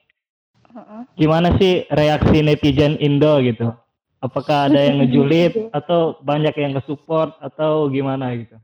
Gimana 1.15 1.55
sih 1.55 1.85
reaksi 1.87 2.41
netizen 2.41 2.97
Indo 2.97 3.39
gitu? 3.39 3.71
Apakah 4.19 4.67
ada 4.67 4.77
yang 4.77 4.97
ngejulit 5.05 5.69
atau 5.71 6.17
banyak 6.19 6.53
yang 6.53 6.75
nge-support 6.75 7.37
atau 7.39 7.87
gimana 7.87 8.33
gitu? 8.35 8.57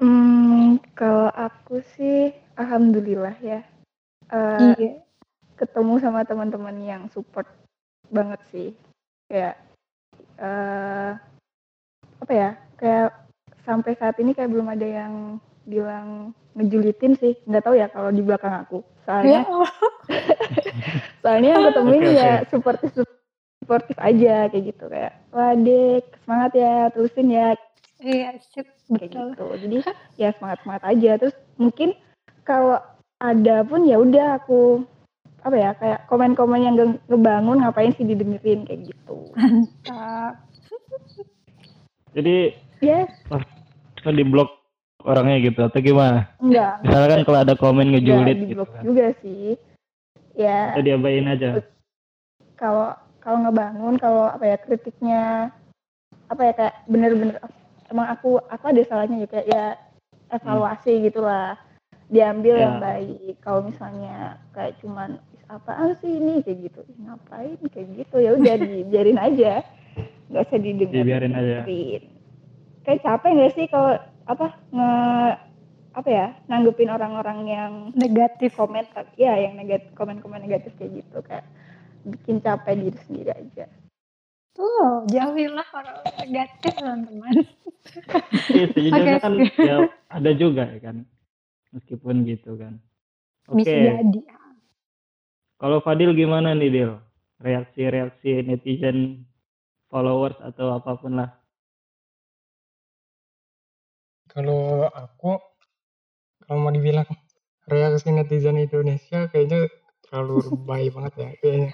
Hmm, 0.00 0.80
kalau 0.96 1.28
aku 1.28 1.84
sih 1.94 2.32
alhamdulillah 2.56 3.36
ya. 3.44 3.60
Eh, 4.32 4.72
Iya. 4.80 4.92
ketemu 5.60 6.00
sama 6.00 6.24
teman-teman 6.24 6.72
yang 6.80 7.02
support 7.12 7.44
banget 8.08 8.40
sih. 8.48 8.68
Kayak 9.28 9.60
eh 10.40 11.12
apa 12.16 12.32
ya? 12.32 12.50
Kayak 12.80 13.12
sampai 13.68 13.92
saat 14.00 14.16
ini 14.16 14.32
kayak 14.32 14.48
belum 14.56 14.72
ada 14.72 14.88
yang 14.88 15.36
bilang 15.68 16.32
ngejulitin 16.56 17.20
sih. 17.20 17.36
Nggak 17.44 17.64
tahu 17.68 17.76
ya 17.76 17.92
kalau 17.92 18.08
di 18.08 18.24
belakang 18.24 18.56
aku. 18.64 18.80
Ya 18.80 19.04
Soalnya 19.04 19.40
Allah. 19.44 19.72
soalnya 21.22 21.50
yang 21.52 21.64
ketemu 21.68 21.90
ini 21.92 22.08
Oke, 22.08 22.16
ya 22.24 22.32
supportif 22.48 22.90
supportif 23.60 23.96
aja 24.00 24.48
kayak 24.48 24.64
gitu 24.72 24.84
kayak 24.88 25.12
wah 25.30 25.52
dek 25.52 26.04
semangat 26.24 26.52
ya 26.56 26.74
terusin 26.90 27.28
ya 27.28 27.52
Iya, 28.00 28.32
sip. 28.40 28.64
kayak 28.88 29.06
Betul. 29.06 29.28
gitu 29.30 29.44
jadi 29.60 29.76
ya 30.16 30.28
semangat 30.34 30.58
semangat 30.64 30.84
aja 30.88 31.10
terus 31.14 31.36
mungkin 31.54 31.94
kalau 32.42 32.80
ada 33.20 33.62
pun 33.62 33.84
ya 33.84 34.00
udah 34.00 34.40
aku 34.40 34.82
apa 35.40 35.56
ya 35.56 35.70
kayak 35.72 36.00
komen-komen 36.08 36.60
yang 36.60 36.74
nge- 36.74 37.00
ngebangun 37.06 37.60
ngapain 37.60 37.94
sih 37.94 38.02
didengerin 38.02 38.66
kayak 38.66 38.90
gitu 38.90 39.30
Mantap. 39.32 40.42
Jadi 42.16 42.56
ya 42.82 43.06
langsung 43.30 44.16
di 44.16 44.24
blok 44.26 44.50
orangnya 45.00 45.46
gitu 45.46 45.60
atau 45.62 45.78
gimana? 45.78 46.26
enggak 46.42 46.82
Misalkan 46.82 47.20
kalau 47.22 47.38
ada 47.40 47.54
komen 47.54 47.86
enggak 47.86 48.02
ngejulit 48.02 48.36
di 48.36 48.42
gitu 48.42 48.54
blok 48.58 48.70
kan. 48.74 48.82
juga 48.82 49.06
sih 49.22 49.44
ya 50.34 50.74
Atau 50.74 50.82
diabain 50.82 51.30
aja. 51.30 51.62
kalau 52.56 52.90
kalau 53.20 53.38
ngebangun 53.44 53.94
kalau 53.96 54.26
apa 54.26 54.44
ya 54.44 54.56
kritiknya 54.58 55.22
apa 56.26 56.42
ya 56.42 56.52
kayak 56.52 56.74
bener-bener 56.84 57.38
emang 57.90 58.06
aku 58.08 58.38
aku 58.40 58.64
ada 58.66 58.82
salahnya 58.82 59.22
ya 59.22 59.28
kayak 59.28 59.46
ya 59.46 59.64
evaluasi 60.30 61.04
gitulah. 61.04 61.58
Diambil 62.06 62.58
Ya. 62.58 62.62
yang 62.66 62.76
baik. 62.78 63.38
Kalau 63.38 63.60
misalnya 63.62 64.34
kayak 64.50 64.74
cuman 64.82 65.22
"Ih, 65.30 65.42
apaan 65.46 65.94
sih 65.94 66.10
ini? 66.10 66.42
Kayak 66.42 66.58
gitu. 66.66 66.80
Ngapain? 67.00 67.54
Kayak 67.70 67.88
gitu. 67.96 68.16
Ya 68.18 68.30
udah 68.34 68.54
dibiarin 68.58 69.18
aja. 69.30 69.62
Nggak 70.26 70.42
usah 70.46 70.58
didengerin 70.58 71.02
Dibiarin 71.02 71.34
aja. 71.34 71.58
kayak 72.80 73.02
capek 73.04 73.30
nggak 73.30 73.52
sih 73.54 73.66
kalau 73.66 73.94
apa 74.24 74.46
nge 74.70 74.90
apa 75.90 76.08
ya 76.08 76.26
nanggepin 76.46 76.88
orang-orang 76.88 77.38
yang 77.44 77.72
Negatif. 77.94 78.54
komen 78.54 78.86
ya 79.14 79.34
yang 79.36 79.54
negatif 79.54 79.90
komen-komen 79.94 80.42
negatif 80.42 80.74
kayak 80.78 81.02
gitu. 81.02 81.18
Kayak 81.22 81.46
bikin 82.02 82.40
capek 82.40 82.74
diri 82.80 82.98
sendiri 83.06 83.30
aja 83.30 83.66
Tuh, 84.50 85.06
jauhilah 85.06 85.68
orang 85.72 85.98
negatif, 86.26 86.72
teman-teman. 86.74 87.34
Iya, 88.50 88.66
sejujurnya 88.74 89.16
Oke. 89.22 89.24
kan 89.24 89.32
ya 89.62 89.76
ada 90.10 90.30
juga 90.34 90.64
ya 90.66 90.80
kan. 90.82 90.96
Meskipun 91.70 92.26
gitu 92.26 92.58
kan. 92.58 92.82
Oke. 93.46 93.62
Jadi. 93.62 94.20
Kalau 95.60 95.78
Fadil 95.84 96.16
gimana 96.16 96.56
nih 96.56 96.72
Dil? 96.72 96.92
Reaksi-reaksi 97.40 98.44
netizen, 98.44 99.24
followers 99.88 100.36
atau 100.40 100.76
apa 100.76 100.92
pun 100.98 101.20
lah. 101.20 101.30
Kalau 104.30 104.86
aku, 104.86 105.40
kalau 106.46 106.58
mau 106.62 106.70
dibilang 106.70 107.08
reaksi 107.66 108.12
netizen 108.12 108.60
Indonesia 108.60 109.26
kayaknya 109.30 109.66
terlalu 110.06 110.52
lebay 110.52 110.88
banget 110.94 111.12
ya 111.16 111.28
kayaknya. 111.38 111.70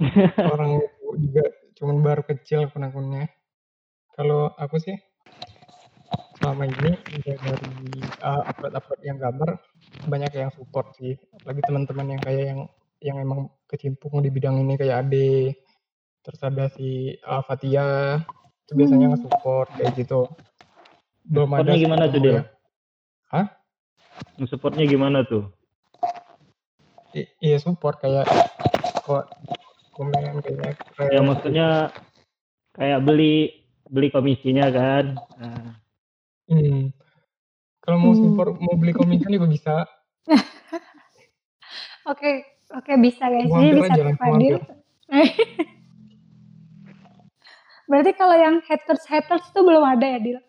Orang 0.54 0.80
juga 1.20 1.44
cuman 1.80 2.04
baru 2.04 2.22
kecil 2.22 2.68
akun-akunnya. 2.68 3.32
Kalau 4.12 4.52
aku 4.54 4.76
sih 4.76 5.00
selama 6.36 6.68
ini 6.68 6.92
udah 6.92 7.36
dari 7.40 7.72
uh, 8.20 8.42
upload-upload 8.52 9.00
yang 9.00 9.16
gambar 9.16 9.50
banyak 10.04 10.32
yang 10.36 10.52
support 10.52 10.92
sih. 11.00 11.16
Apalagi 11.40 11.64
teman-teman 11.64 12.06
yang 12.16 12.20
kayak 12.20 12.44
yang 12.52 12.60
yang 13.00 13.16
emang 13.16 13.48
kecimpung 13.64 14.20
di 14.20 14.28
bidang 14.28 14.60
ini 14.60 14.76
kayak 14.76 15.08
Ade, 15.08 15.56
terus 16.20 16.40
ada 16.44 16.68
si 16.68 17.16
uh, 17.24 17.40
Fatia, 17.40 18.20
itu 18.68 18.72
biasanya 18.76 19.08
Hmm. 19.08 19.16
nge-support 19.16 19.68
kayak 19.80 19.92
gitu. 19.96 20.28
Belum 21.24 21.48
ada 21.56 21.64
Supportnya 21.64 21.76
sih 21.76 21.84
gimana 21.88 22.04
tuh 22.12 22.20
Dil? 22.20 22.36
ya. 22.36 22.42
Hah? 23.32 23.46
Supportnya 24.44 24.84
gimana 24.84 25.18
tuh? 25.24 25.48
I- 27.16 27.32
iya 27.40 27.56
support 27.56 27.98
kayak 28.04 28.28
kok 29.02 29.32
Ya 31.12 31.20
maksudnya 31.20 31.68
kayak 32.74 33.00
beli 33.04 33.64
beli 33.90 34.08
komisinya 34.08 34.66
kan. 34.72 35.18
Nah, 35.36 35.80
Hmm. 36.50 36.90
Kalau 37.78 37.96
mau 38.02 38.12
Hmm. 38.12 38.34
support 38.34 38.58
mau 38.58 38.74
beli 38.74 38.90
commission 38.90 39.30
juga 39.30 39.46
bisa. 39.46 39.74
Oke, 42.10 42.42
oke 42.74 42.96
bisa 42.98 43.28
guys. 43.28 43.46
Ini 43.46 43.76
bisa 43.76 43.94
ke 43.94 44.16
Fadil. 44.18 44.56
Berarti 47.90 48.12
kalau 48.18 48.34
yang 48.34 48.56
haters 48.66 49.04
haters 49.06 49.46
itu 49.52 49.60
belum 49.62 49.84
ada 49.84 50.06
ya, 50.06 50.18
Dil? 50.18 50.40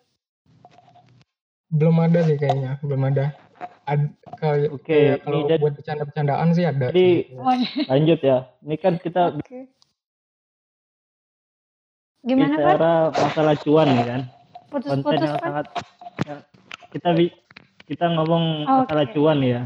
Belum 1.70 1.96
ada 2.02 2.24
sih 2.24 2.40
kayaknya, 2.40 2.80
belum 2.82 3.02
ada. 3.12 3.36
Ad, 3.82 4.14
kayak, 4.38 4.70
Oke, 4.70 4.86
kayak 4.86 5.16
ini 5.18 5.24
kalau 5.26 5.38
jadi- 5.44 5.58
buat 5.60 5.74
bercanda-bercandaan 5.74 6.48
sih 6.52 6.64
ada. 6.64 6.86
Jadi-. 6.88 7.34
Oh, 7.34 7.50
iya. 7.50 7.70
lanjut 7.90 8.20
ya. 8.20 8.38
Ini 8.62 8.76
kan 8.78 8.94
kita 8.96 9.22
oke. 9.34 9.58
Gimana, 12.22 12.54
Pak? 12.54 12.62
bicara 12.62 12.92
masalah 13.10 13.54
cuan 13.58 13.88
nih 13.90 14.06
kan. 14.06 14.20
konten 14.70 14.70
Putus-putus, 14.72 15.20
yang 15.20 15.36
sangat 15.36 15.66
ya, 16.22 16.34
kita 16.88 17.08
bi- 17.12 17.36
kita 17.84 18.06
ngomong 18.08 18.44
Oke. 18.64 18.78
masalah 18.86 19.06
cuan 19.10 19.38
ya 19.42 19.60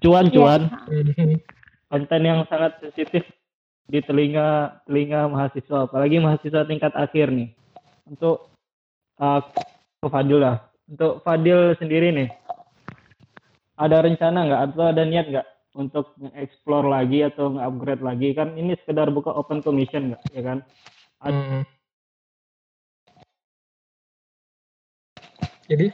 cuan 0.00 0.26
cuan 0.28 0.60
Mhm. 0.90 1.38
konten 1.86 2.20
yang 2.20 2.42
sangat 2.44 2.76
sensitif 2.80 3.22
di 3.84 4.00
telinga 4.00 4.80
telinga 4.82 5.28
mahasiswa, 5.28 5.86
apalagi 5.86 6.16
mahasiswa 6.18 6.64
tingkat 6.64 6.92
akhir 6.92 7.28
nih. 7.30 7.52
Untuk 8.04 8.50
uh, 9.16 9.40
ke 10.00 10.08
Fadil 10.08 10.40
lah. 10.40 10.56
Untuk 10.84 11.22
Fadil 11.22 11.72
sendiri 11.78 12.10
nih, 12.10 12.28
ada 13.74 13.96
rencana 14.06 14.38
nggak 14.46 14.62
atau 14.70 14.84
ada 14.86 15.02
niat 15.02 15.26
nggak 15.30 15.46
untuk 15.74 16.14
nge-explore 16.22 16.86
lagi 16.86 17.26
atau 17.26 17.50
nge-upgrade 17.58 18.02
lagi 18.06 18.28
kan 18.30 18.54
ini 18.54 18.78
sekedar 18.78 19.10
buka 19.10 19.34
open 19.34 19.58
commission 19.58 20.14
nggak 20.14 20.22
ya 20.30 20.42
kan? 20.42 20.58
Ad- 21.22 21.34
Hmm. 21.34 21.62
Jadi 25.64 25.88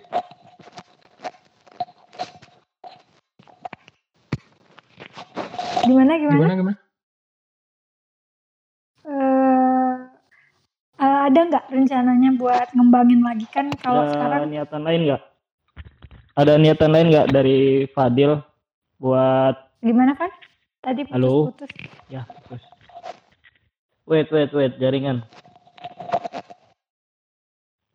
Gimana 5.80 6.12
gimana? 6.20 6.36
gimana 6.36 6.54
gimana? 6.60 6.78
Eh, 9.00 9.94
eh, 11.00 11.18
ada 11.30 11.40
nggak 11.48 11.64
rencananya 11.72 12.30
buat 12.36 12.68
ngembangin 12.76 13.24
lagi 13.24 13.46
kan 13.48 13.72
kalau 13.80 14.04
ada 14.04 14.12
sekarang 14.12 14.52
niatan 14.52 14.82
lain 14.84 15.00
nggak? 15.08 15.22
Ada 16.38 16.54
niatan 16.56 16.94
lain 16.94 17.10
nggak 17.10 17.30
dari 17.34 17.90
Fadil 17.90 18.38
buat 19.02 19.56
gimana 19.82 20.14
kan? 20.14 20.30
Tadi 20.80 21.04
Halo? 21.10 21.50
putus-putus. 21.50 22.08
ya 22.08 22.22
terus? 22.46 22.64
Wait 24.06 24.28
wait 24.30 24.50
wait 24.54 24.74
jaringan. 24.78 25.26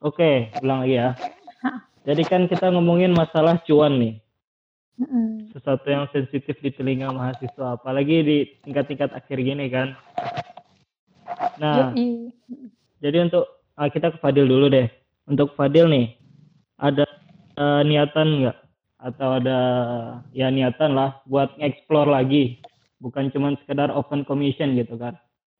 Oke, 0.03 0.53
ulang 0.61 0.85
lagi 0.85 1.01
ya. 1.01 1.17
Jadi 2.05 2.21
kan 2.29 2.45
kita 2.45 2.69
ngomongin 2.69 3.09
masalah 3.09 3.57
cuan 3.65 3.97
nih, 3.97 4.21
Mm-mm. 5.01 5.49
sesuatu 5.49 5.89
yang 5.89 6.05
sensitif 6.13 6.53
di 6.61 6.69
telinga 6.69 7.09
mahasiswa, 7.09 7.81
apalagi 7.81 8.21
di 8.21 8.37
tingkat-tingkat 8.61 9.09
akhir 9.17 9.41
gini 9.41 9.65
kan. 9.73 9.97
Nah, 11.57 11.89
Yoi. 11.97 12.29
Jadi 13.01 13.17
untuk 13.25 13.49
ah, 13.73 13.89
kita 13.89 14.13
ke 14.13 14.21
Fadil 14.21 14.45
dulu 14.45 14.69
deh. 14.69 14.85
Untuk 15.25 15.57
Fadil 15.57 15.89
nih, 15.89 16.13
ada 16.77 17.04
eh, 17.55 17.81
niatan 17.87 18.27
nggak? 18.43 18.57
Atau 19.05 19.29
ada 19.37 19.59
ya 20.31 20.47
niatan 20.49 20.95
lah 20.95 21.21
buat 21.29 21.55
explore 21.59 22.09
lagi, 22.09 22.63
bukan 23.03 23.29
cuma 23.29 23.53
sekedar 23.63 23.91
open 23.91 24.23
commission 24.27 24.75
gitu 24.75 24.95
kan? 24.95 25.15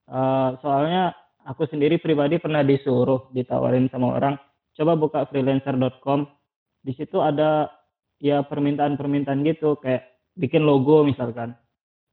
Eh, 0.08 0.50
soalnya 0.60 1.12
aku 1.44 1.68
sendiri 1.68 2.00
pribadi 2.00 2.40
pernah 2.40 2.64
disuruh 2.64 3.28
ditawarin 3.32 3.88
sama 3.92 4.16
orang, 4.16 4.34
coba 4.76 4.92
buka 4.96 5.20
freelancer.com. 5.30 6.28
Di 6.86 6.92
situ 6.94 7.18
ada 7.18 7.68
ya 8.22 8.46
permintaan-permintaan 8.46 9.42
gitu, 9.44 9.76
kayak 9.82 10.06
bikin 10.38 10.62
logo 10.62 11.02
misalkan. 11.02 11.56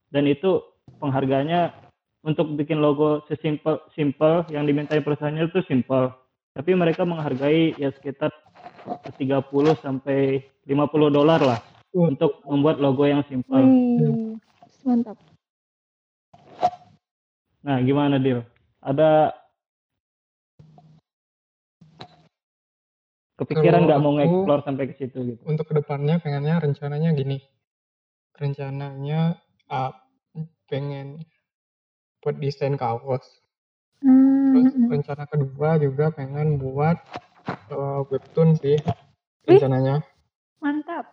Dan 0.09 0.29
itu 0.29 0.61
penghargaannya 0.99 1.73
untuk 2.23 2.55
bikin 2.55 2.79
logo 2.79 3.23
sesimpel 3.27 3.83
simple 3.93 4.47
yang 4.47 4.63
dimintai 4.63 5.03
perusahaannya 5.03 5.51
itu 5.51 5.59
simple 5.67 6.23
tapi 6.53 6.71
mereka 6.77 7.03
menghargai 7.03 7.73
ya 7.81 7.89
sekitar 7.97 8.29
30 9.17 9.83
sampai 9.83 10.43
50 10.67 11.11
dolar 11.11 11.39
lah 11.39 11.59
Wah. 11.93 12.09
untuk 12.09 12.43
membuat 12.47 12.79
logo 12.79 13.03
yang 13.07 13.23
simple. 13.27 13.63
Wih. 13.63 14.35
Mantap. 14.83 15.15
Nah, 17.63 17.79
gimana 17.79 18.19
Dil? 18.19 18.43
Ada 18.83 19.31
kepikiran 23.39 23.87
nggak 23.87 24.01
mau 24.03 24.11
nge-explore 24.19 24.61
sampai 24.67 24.83
ke 24.91 24.93
situ 24.99 25.17
gitu? 25.23 25.41
Untuk 25.47 25.71
ke 25.71 25.73
depannya 25.79 26.19
pengennya 26.19 26.59
rencananya 26.59 27.15
gini. 27.15 27.39
Rencananya 28.35 29.39
ah, 29.71 29.95
pengen 30.67 31.23
buat 32.19 32.35
desain 32.39 32.75
kaos. 32.75 33.23
Terus 34.03 34.75
Hmm, 34.75 34.91
rencana 34.91 35.23
kedua 35.31 35.79
juga 35.79 36.11
pengen 36.11 36.59
buat 36.59 36.99
eh, 37.73 38.01
webtoon 38.07 38.55
sih 38.61 38.77
rencananya. 39.43 40.05
mantap. 40.63 41.11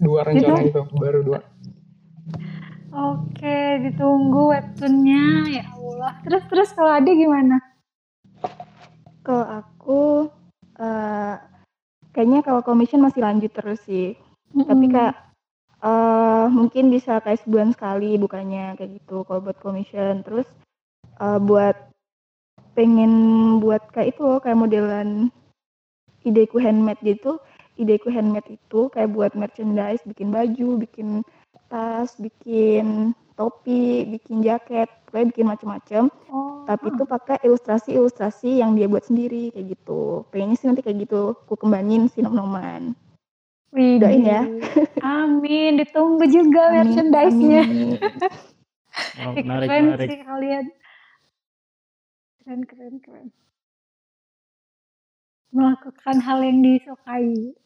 Dua 0.00 0.24
rencana 0.24 0.64
itu, 0.64 0.80
baru 0.96 1.20
dua. 1.20 1.40
Oke, 2.90 3.76
ditunggu 3.84 4.56
webtoonnya 4.56 5.24
ya 5.52 5.64
Allah. 5.76 6.16
Terus 6.24 6.42
terus 6.48 6.70
kalau 6.72 6.96
Ade 6.96 7.12
gimana? 7.12 7.60
Kalau 9.20 9.46
aku 9.46 10.02
eh 10.80 11.36
kayaknya 12.16 12.40
kalau 12.40 12.64
commission 12.64 13.04
masih 13.04 13.20
lanjut 13.20 13.52
terus 13.52 13.84
sih. 13.84 14.16
Tapi 14.56 14.88
Mm-mm. 14.88 14.94
kayak 14.96 15.16
eh 15.84 16.46
mungkin 16.48 16.88
bisa 16.88 17.20
kayak 17.20 17.44
sebulan 17.44 17.76
sekali 17.76 18.16
bukannya 18.16 18.80
kayak 18.80 18.96
gitu 18.96 19.28
kalau 19.28 19.44
buat 19.44 19.60
commission. 19.60 20.24
Terus 20.24 20.48
eh 21.20 21.38
buat 21.38 21.76
pengen 22.72 23.12
buat 23.60 23.92
kayak 23.92 24.16
itu 24.16 24.24
loh 24.24 24.40
kayak 24.40 24.56
modelan 24.56 25.28
ideku 26.24 26.60
handmade 26.60 27.00
gitu. 27.02 27.40
Ideku 27.80 28.12
handmade 28.12 28.60
itu 28.60 28.92
kayak 28.92 29.16
buat 29.16 29.32
merchandise, 29.32 30.04
bikin 30.04 30.28
baju, 30.28 30.76
bikin 30.76 31.24
tas, 31.72 32.12
bikin 32.20 33.16
topi, 33.40 34.04
bikin 34.04 34.44
jaket, 34.44 34.90
pokoknya 35.08 35.26
bikin 35.32 35.46
macam-macam 35.48 36.02
Oh, 36.28 36.68
tapi 36.68 36.92
itu 36.92 37.02
pakai 37.02 37.40
ilustrasi-ilustrasi 37.42 38.60
yang 38.62 38.76
dia 38.78 38.86
buat 38.86 39.02
sendiri 39.02 39.50
kayak 39.50 39.74
gitu. 39.74 40.22
Pengennya 40.30 40.56
sih 40.60 40.66
nanti 40.68 40.84
kayak 40.84 41.08
gitu, 41.08 41.34
aku 41.34 41.56
kembangin 41.56 42.06
si 42.06 42.22
nom-noman. 42.22 42.94
Widih. 43.74 44.02
doain 44.02 44.22
ya. 44.26 44.42
Amin, 45.02 45.78
ditunggu 45.78 46.26
juga 46.30 46.70
Amin, 46.70 46.84
merchandise-nya. 46.84 47.62
amin. 47.66 47.98
Oh, 49.22 49.32
menarik, 49.34 49.68
keren 49.70 49.84
menarik. 49.86 50.08
sih 50.10 50.18
kalian. 50.22 50.64
Keren, 52.42 52.60
keren, 52.66 52.94
keren. 53.02 53.28
Melakukan 55.50 56.22
hal 56.22 56.46
yang 56.46 56.62
disukai. 56.62 57.58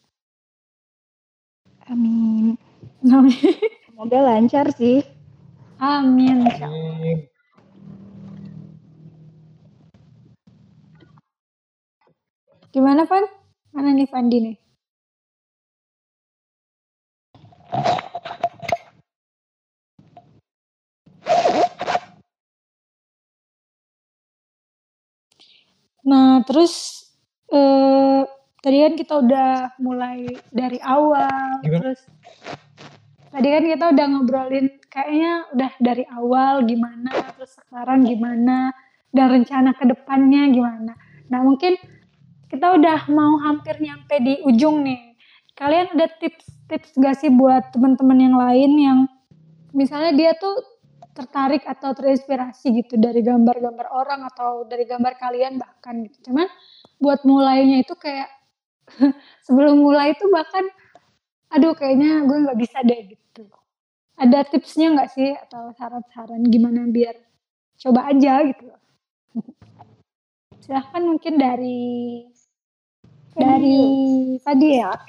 Amin. 1.84 2.56
Amin. 3.04 3.56
Semoga 3.84 4.18
lancar 4.24 4.72
sih. 4.72 5.04
Amin. 5.76 6.48
Amin. 6.48 7.28
Gimana, 12.72 13.04
Van? 13.04 13.28
Mana 13.76 13.92
nih 13.92 14.08
Fandi 14.08 14.38
nih? 14.40 14.56
Nah, 26.04 26.40
terus 26.48 27.03
eh, 27.54 28.20
tadi 28.60 28.76
kan 28.82 28.94
kita 28.98 29.14
udah 29.22 29.50
mulai 29.78 30.26
dari 30.50 30.78
awal, 30.82 31.62
Gimana? 31.62 31.80
terus 31.80 32.00
tadi 33.30 33.48
kan 33.50 33.64
kita 33.66 33.84
udah 33.94 34.06
ngobrolin 34.10 34.66
kayaknya 34.90 35.32
udah 35.54 35.72
dari 35.82 36.04
awal 36.10 36.62
gimana, 36.62 37.10
terus 37.34 37.58
sekarang 37.58 38.06
gimana, 38.06 38.70
dan 39.10 39.26
rencana 39.30 39.74
ke 39.74 39.84
depannya 39.86 40.50
gimana. 40.50 40.92
Nah, 41.30 41.40
mungkin 41.42 41.74
kita 42.50 42.78
udah 42.78 43.10
mau 43.10 43.42
hampir 43.42 43.78
nyampe 43.82 44.22
di 44.22 44.38
ujung 44.46 44.86
nih. 44.86 45.18
Kalian 45.54 45.94
ada 45.94 46.10
tips-tips 46.18 46.98
gak 46.98 47.18
sih 47.18 47.30
buat 47.30 47.74
teman-teman 47.74 48.18
yang 48.18 48.36
lain 48.38 48.70
yang 48.78 48.98
misalnya 49.74 50.14
dia 50.14 50.32
tuh 50.38 50.73
tertarik 51.14 51.62
atau 51.62 51.94
terinspirasi 51.94 52.84
gitu 52.84 52.98
dari 52.98 53.22
gambar-gambar 53.22 53.86
orang 53.94 54.26
atau 54.34 54.66
dari 54.66 54.82
gambar 54.82 55.14
kalian 55.14 55.62
bahkan 55.62 56.02
gitu. 56.10 56.30
Cuman 56.30 56.50
buat 56.98 57.22
mulainya 57.22 57.86
itu 57.86 57.94
kayak 57.94 58.28
sebelum 59.46 59.78
mulai 59.78 60.12
itu 60.12 60.26
bahkan 60.28 60.66
aduh 61.54 61.72
kayaknya 61.78 62.26
gue 62.26 62.38
nggak 62.50 62.58
bisa 62.58 62.82
deh 62.82 63.14
gitu. 63.14 63.46
Ada 64.18 64.42
tipsnya 64.50 64.90
nggak 64.90 65.10
sih 65.14 65.30
atau 65.38 65.70
saran-saran 65.78 66.42
gimana 66.50 66.82
biar 66.90 67.14
coba 67.78 68.10
aja 68.10 68.42
gitu. 68.50 68.66
Silahkan 70.66 71.02
mungkin 71.06 71.38
dari 71.38 72.26
dari 73.38 73.78
Fadi 74.42 74.70
ya. 74.82 74.98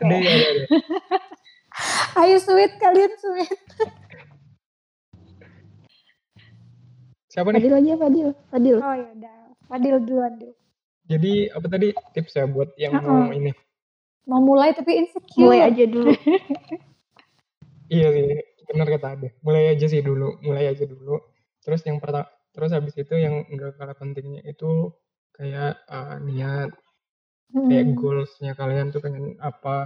Ayo 2.22 2.38
sweet 2.40 2.78
kalian 2.78 3.14
sweet. 3.20 3.60
Siapa 7.36 7.52
nih? 7.52 7.60
Fadil 7.60 7.76
aja 7.76 7.94
Fadil. 8.00 8.30
Fadil. 8.48 8.78
Oh 8.80 8.96
ya 8.96 9.08
udah. 9.12 9.38
Fadil 9.68 9.96
duluan 10.08 10.34
dulu. 10.40 10.56
Jadi 11.06 11.34
apa 11.52 11.68
tadi 11.68 11.88
tips 12.16 12.34
ya 12.34 12.48
buat 12.48 12.72
yang 12.80 12.96
mau 13.04 13.30
ini? 13.36 13.52
Mau 14.26 14.40
mulai 14.42 14.72
tapi 14.72 15.04
insecure. 15.04 15.44
Mulai 15.44 15.60
aja 15.68 15.84
dulu. 15.84 16.12
Iya 17.86 18.10
sih, 18.18 18.26
benar 18.66 18.90
kata 18.90 19.14
Ade. 19.14 19.38
Mulai 19.46 19.78
aja 19.78 19.86
sih 19.86 20.02
dulu, 20.02 20.42
mulai 20.42 20.74
aja 20.74 20.90
dulu. 20.90 21.22
Terus 21.62 21.86
yang 21.86 22.02
pertama, 22.02 22.26
terus 22.50 22.74
habis 22.74 22.98
itu 22.98 23.14
yang 23.14 23.46
enggak 23.46 23.78
kalah 23.78 23.94
pentingnya 23.94 24.42
itu 24.42 24.90
kayak 25.38 25.86
uh, 25.86 26.18
niat, 26.18 26.74
kayak 27.54 27.86
Hmm. 27.86 27.94
goalsnya 27.94 28.58
kalian 28.58 28.90
tuh 28.90 29.06
pengen 29.06 29.38
apa 29.38 29.86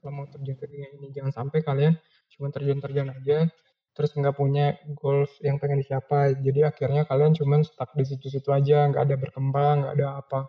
kalau 0.00 0.10
mau 0.16 0.26
terjun 0.32 0.56
ke 0.56 0.64
dunia 0.64 0.88
ini. 0.96 1.12
Jangan 1.12 1.32
sampai 1.44 1.60
kalian 1.60 2.00
cuma 2.32 2.48
terjun-terjun 2.48 3.12
aja, 3.12 3.52
terus 3.96 4.12
nggak 4.12 4.36
punya 4.36 4.76
goals 4.92 5.32
yang 5.40 5.56
pengen 5.56 5.80
dicapai. 5.80 6.36
Jadi 6.36 6.60
akhirnya 6.68 7.08
kalian 7.08 7.32
cuman 7.32 7.64
stuck 7.64 7.96
di 7.96 8.04
situ-situ 8.04 8.52
aja, 8.52 8.92
nggak 8.92 9.02
ada 9.08 9.16
berkembang, 9.16 9.74
nggak 9.88 9.94
ada 9.96 10.08
apa. 10.20 10.40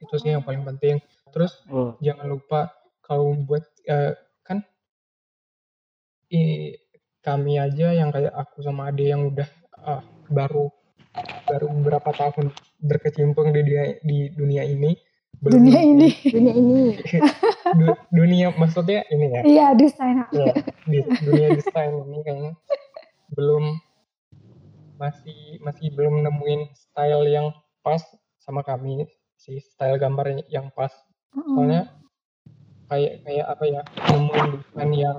Itu 0.00 0.16
sih 0.16 0.32
yang 0.32 0.42
paling 0.42 0.64
penting. 0.64 0.96
Terus 1.28 1.60
Oh, 1.68 1.92
jangan 2.00 2.24
lupa 2.24 2.72
kalau 3.04 3.36
buat 3.36 3.68
eh, 3.84 4.16
kan 4.40 4.64
i, 6.32 6.72
kami 7.20 7.60
aja 7.60 7.92
yang 7.92 8.08
kayak 8.08 8.32
aku 8.32 8.64
sama 8.64 8.88
Ade 8.88 9.12
yang 9.12 9.28
udah 9.28 9.48
ah, 9.84 10.00
baru 10.32 10.72
baru 11.44 11.66
beberapa 11.80 12.10
tahun 12.14 12.52
berkecimpung 12.80 13.52
di 13.52 13.60
dunia, 13.64 13.84
di 14.00 14.18
dunia 14.32 14.62
ini 14.64 14.96
belum 15.38 15.60
Dunia 15.60 15.80
ini. 15.84 16.08
dunia 16.34 16.54
ini 16.54 16.80
du- 17.74 18.00
dunia 18.08 18.48
maksudnya 18.54 19.04
ini 19.10 19.26
ya? 19.28 19.40
Iya, 19.44 19.66
desain. 19.76 20.16
ya 20.32 20.52
di 20.88 20.98
dunia 21.24 21.48
desain 21.52 21.92
ini 21.92 22.18
kayaknya 22.24 22.52
belum 23.32 23.64
masih 24.98 25.62
masih 25.62 25.94
belum 25.94 26.26
nemuin 26.26 26.74
style 26.74 27.28
yang 27.28 27.54
pas 27.84 28.02
sama 28.42 28.64
kami 28.64 29.06
sih 29.38 29.60
style 29.62 29.96
gambar 29.96 30.42
yang 30.48 30.72
pas. 30.74 30.90
Soalnya 31.54 31.92
kayak 32.88 33.22
kayak 33.22 33.46
apa 33.46 33.64
ya 33.68 33.80
nemuin 34.10 34.46
desain 34.58 34.90
yang 34.96 35.18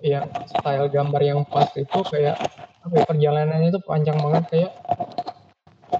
yang 0.00 0.26
style 0.48 0.88
gambar 0.88 1.22
yang 1.22 1.40
pas 1.44 1.68
itu 1.76 1.98
kayak 2.08 2.38
apa 2.82 2.94
ya 2.94 3.04
perjalanannya 3.04 3.68
itu 3.68 3.80
panjang 3.84 4.18
banget 4.18 4.44
kayak 4.48 4.72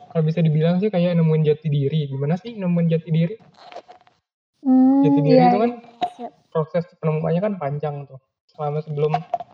kalau 0.08 0.24
bisa 0.24 0.40
dibilang 0.40 0.80
sih 0.80 0.88
kayak 0.88 1.14
nemuin 1.14 1.46
jati 1.46 1.68
diri. 1.68 2.08
Gimana 2.10 2.34
sih 2.40 2.56
nemuin 2.56 2.88
jati 2.90 3.10
diri 3.12 3.34
Hmm, 4.62 5.02
jati 5.06 5.20
diri 5.22 5.38
iya, 5.38 5.48
itu 5.48 5.58
kan 5.62 5.72
iya. 6.18 6.28
proses 6.50 6.84
penemuannya 6.98 7.40
kan 7.40 7.54
panjang 7.56 7.94
tuh. 8.10 8.18
Selama 8.50 8.82
sebelum 8.82 9.12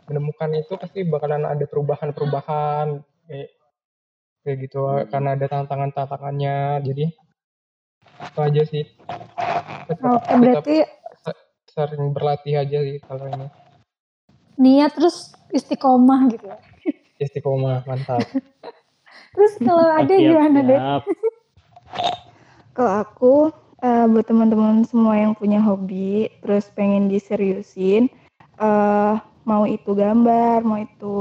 menemukan 0.09 0.51
itu 0.57 0.75
pasti 0.81 1.05
bakalan 1.05 1.45
ada 1.45 1.65
perubahan-perubahan 1.69 3.05
kayak 3.29 3.49
kayak 4.45 4.57
gitu 4.65 4.81
karena 5.13 5.37
ada 5.37 5.47
tantangan-tantangannya. 5.49 6.81
Jadi 6.85 7.05
itu 8.25 8.41
aja 8.41 8.63
sih. 8.65 8.85
Tetap, 9.85 10.09
Oke, 10.09 10.25
tetap 10.25 10.41
berarti 10.41 10.77
se- 11.21 11.45
sering 11.69 12.05
berlatih 12.17 12.55
aja 12.57 12.79
sih 12.81 12.99
kalau 13.05 13.29
ini. 13.29 13.47
Niat 14.57 14.97
terus 14.97 15.35
istiqomah 15.53 16.31
gitu 16.33 16.49
ya. 16.49 16.59
istiqomah 17.21 17.85
mantap. 17.85 18.25
Terus 19.35 19.53
kalau 19.67 19.87
ada 19.91 20.15
gimana 20.15 20.59
deh? 20.63 20.81
Kalau 22.75 22.93
aku 23.07 23.35
eh, 23.85 24.05
buat 24.09 24.24
teman-teman 24.24 24.89
semua 24.89 25.14
yang 25.20 25.37
punya 25.37 25.61
hobi 25.61 26.32
terus 26.41 26.72
pengen 26.72 27.12
diseriusin 27.12 28.09
eh 28.57 29.14
mau 29.45 29.68
itu 29.68 29.93
gambar, 29.93 30.64
mau 30.64 30.80
itu 30.80 31.16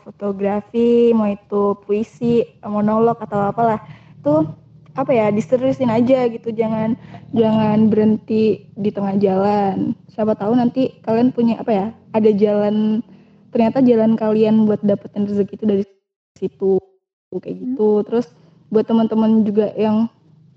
fotografi, 0.00 1.12
mau 1.12 1.28
itu 1.28 1.76
puisi, 1.84 2.44
monolog 2.64 3.20
atau 3.20 3.52
apalah. 3.52 3.80
Itu 4.20 4.48
apa 4.96 5.12
ya 5.12 5.28
diseriusin 5.28 5.92
aja 5.92 6.24
gitu. 6.32 6.48
Jangan 6.50 6.96
jangan 7.36 7.92
berhenti 7.92 8.64
di 8.74 8.90
tengah 8.90 9.20
jalan. 9.20 9.92
Siapa 10.08 10.32
tahu 10.34 10.56
nanti 10.56 10.96
kalian 11.04 11.30
punya 11.36 11.60
apa 11.60 11.72
ya 11.72 11.86
ada 12.16 12.30
jalan 12.32 13.04
ternyata 13.52 13.84
jalan 13.84 14.16
kalian 14.16 14.64
buat 14.64 14.80
dapetin 14.80 15.28
rezeki 15.28 15.54
itu 15.60 15.64
dari 15.68 15.84
situ 16.40 16.80
kayak 17.36 17.56
gitu. 17.60 18.00
Terus 18.08 18.32
buat 18.72 18.88
teman-teman 18.88 19.44
juga 19.44 19.70
yang 19.76 20.08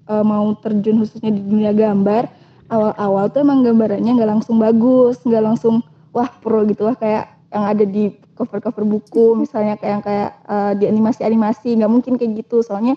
uh, 0.10 0.26
mau 0.26 0.58
terjun 0.60 1.00
khususnya 1.06 1.30
di 1.30 1.42
dunia 1.46 1.72
gambar 1.72 2.28
awal-awal 2.70 3.30
tuh 3.34 3.42
emang 3.42 3.66
gambarannya 3.66 4.12
nggak 4.14 4.30
langsung 4.30 4.62
bagus 4.62 5.18
nggak 5.26 5.44
langsung 5.44 5.82
wah 6.14 6.30
pro 6.42 6.66
gitu 6.66 6.86
lah. 6.88 6.96
Kayak 6.98 7.34
yang 7.50 7.66
ada 7.66 7.84
di 7.86 8.14
cover-cover 8.38 8.86
buku 8.86 9.34
misalnya 9.44 9.76
kayak 9.78 9.92
yang 9.92 10.04
kayak 10.06 10.30
uh, 10.46 10.74
di 10.78 10.86
animasi-animasi. 10.90 11.70
Nggak 11.82 11.92
mungkin 11.92 12.14
kayak 12.16 12.46
gitu. 12.46 12.62
Soalnya 12.62 12.96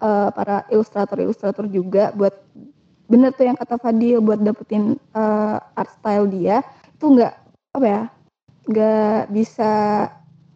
uh, 0.00 0.28
para 0.30 0.68
ilustrator-ilustrator 0.72 1.66
juga 1.68 2.12
buat 2.14 2.32
bener 3.04 3.36
tuh 3.36 3.44
yang 3.44 3.56
kata 3.56 3.76
Fadil 3.76 4.24
buat 4.24 4.40
dapetin 4.40 4.96
uh, 5.12 5.60
art 5.76 5.92
style 6.00 6.24
dia 6.24 6.64
itu 6.96 7.04
nggak 7.04 7.36
apa 7.76 7.84
ya 7.84 8.02
nggak 8.64 9.20
bisa 9.28 9.72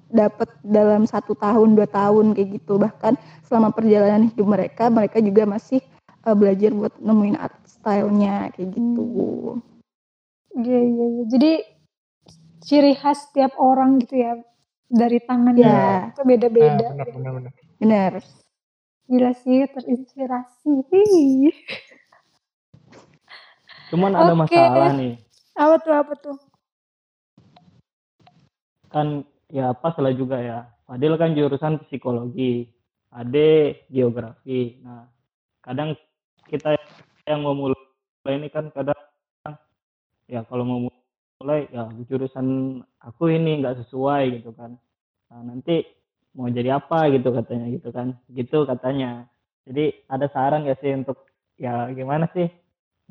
dapet 0.09 0.49
dalam 0.65 1.05
satu 1.05 1.37
tahun 1.37 1.77
dua 1.77 1.85
tahun 1.85 2.33
kayak 2.33 2.49
gitu. 2.61 2.81
Bahkan 2.81 3.21
selama 3.45 3.69
perjalanan 3.69 4.33
hidup 4.33 4.49
mereka 4.49 4.89
mereka 4.89 5.21
juga 5.21 5.45
masih 5.45 5.85
uh, 6.29 6.37
belajar 6.37 6.71
buat 6.77 6.93
nemuin 7.01 7.37
art 7.41 7.57
stylenya 7.65 8.53
kayak 8.53 8.77
gitu 8.77 9.09
Iya, 10.59 10.81
iya, 10.83 11.07
iya. 11.07 11.25
Jadi 11.31 11.53
ciri 12.67 12.93
khas 12.99 13.31
tiap 13.31 13.55
orang 13.63 14.03
gitu 14.03 14.19
ya 14.19 14.35
dari 14.91 15.23
tangannya 15.23 15.63
Ya. 15.63 16.11
itu 16.11 16.23
beda-beda. 16.27 16.93
nah, 16.93 17.07
benar 17.07 17.09
benar 17.15 17.33
benar 17.39 17.53
bener 17.79 18.13
Gila 19.09 19.33
sih 19.33 19.65
terinspirasi. 19.73 20.73
Cuman 23.89 24.13
ada 24.13 24.37
Oke. 24.37 24.41
masalah 24.45 24.93
nih. 25.01 25.17
Apa 25.57 25.77
tuh 25.81 25.95
apa 25.97 26.13
tuh? 26.21 26.37
Kan 28.93 29.25
ya 29.49 29.73
pas 29.73 29.97
lah 29.97 30.13
juga 30.13 30.37
ya. 30.45 30.69
Fadil 30.85 31.17
kan 31.17 31.33
jurusan 31.33 31.81
psikologi. 31.89 32.69
Ade 33.09 33.89
geografi. 33.89 34.77
Nah, 34.85 35.09
kadang 35.65 35.97
kita 36.49 36.81
yang 37.29 37.45
mau 37.45 37.53
mulai 37.53 37.77
ini 38.33 38.49
kan 38.49 38.73
kadang 38.73 38.97
ya 40.29 40.45
kalau 40.49 40.65
mau 40.65 40.81
mulai 41.41 41.69
ya 41.71 41.89
jurusan 42.09 42.81
aku 43.01 43.31
ini 43.31 43.63
nggak 43.63 43.85
sesuai 43.85 44.41
gitu 44.41 44.51
kan. 44.57 44.77
Nah, 45.29 45.41
nanti 45.45 45.85
mau 46.35 46.49
jadi 46.49 46.81
apa 46.81 47.13
gitu 47.13 47.29
katanya 47.31 47.67
gitu 47.73 47.89
kan. 47.93 48.17
Gitu 48.33 48.59
katanya. 48.65 49.29
Jadi 49.69 49.93
ada 50.09 50.27
saran 50.33 50.65
gak 50.65 50.81
sih 50.81 50.97
untuk 50.97 51.29
ya 51.61 51.93
gimana 51.93 52.25
sih 52.33 52.49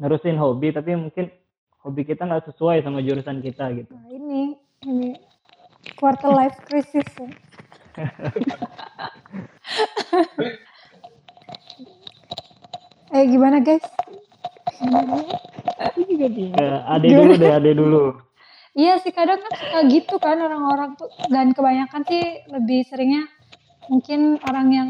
nerusin 0.01 0.41
hobi 0.41 0.73
tapi 0.73 0.97
mungkin 0.97 1.29
hobi 1.85 2.01
kita 2.05 2.25
nggak 2.25 2.45
sesuai 2.53 2.81
sama 2.81 3.05
jurusan 3.05 3.41
kita 3.41 3.69
gitu. 3.77 3.93
Nah, 3.93 4.09
ini 4.09 4.57
ini 4.85 5.13
quarter 5.97 6.33
life 6.33 6.57
crisis 6.65 7.05
ya. 7.17 7.29
eh 13.13 13.23
gimana 13.27 13.63
guys? 13.63 13.83
aku 15.77 15.99
juga 16.05 16.27
bingung 16.29 16.57
Ke 16.57 16.67
ade 16.85 17.07
dulu 17.11 17.33
deh, 17.39 17.51
ade 17.51 17.71
dulu. 17.73 18.03
Iya 18.77 19.01
sih 19.01 19.09
kadang 19.09 19.41
kan 19.41 19.53
suka 19.57 19.79
gitu 19.89 20.15
kan 20.21 20.37
orang-orang 20.37 20.93
tuh 21.01 21.09
dan 21.33 21.49
kebanyakan 21.57 22.05
sih 22.05 22.45
lebih 22.53 22.85
seringnya 22.85 23.25
mungkin 23.89 24.37
orang 24.45 24.67
yang 24.69 24.89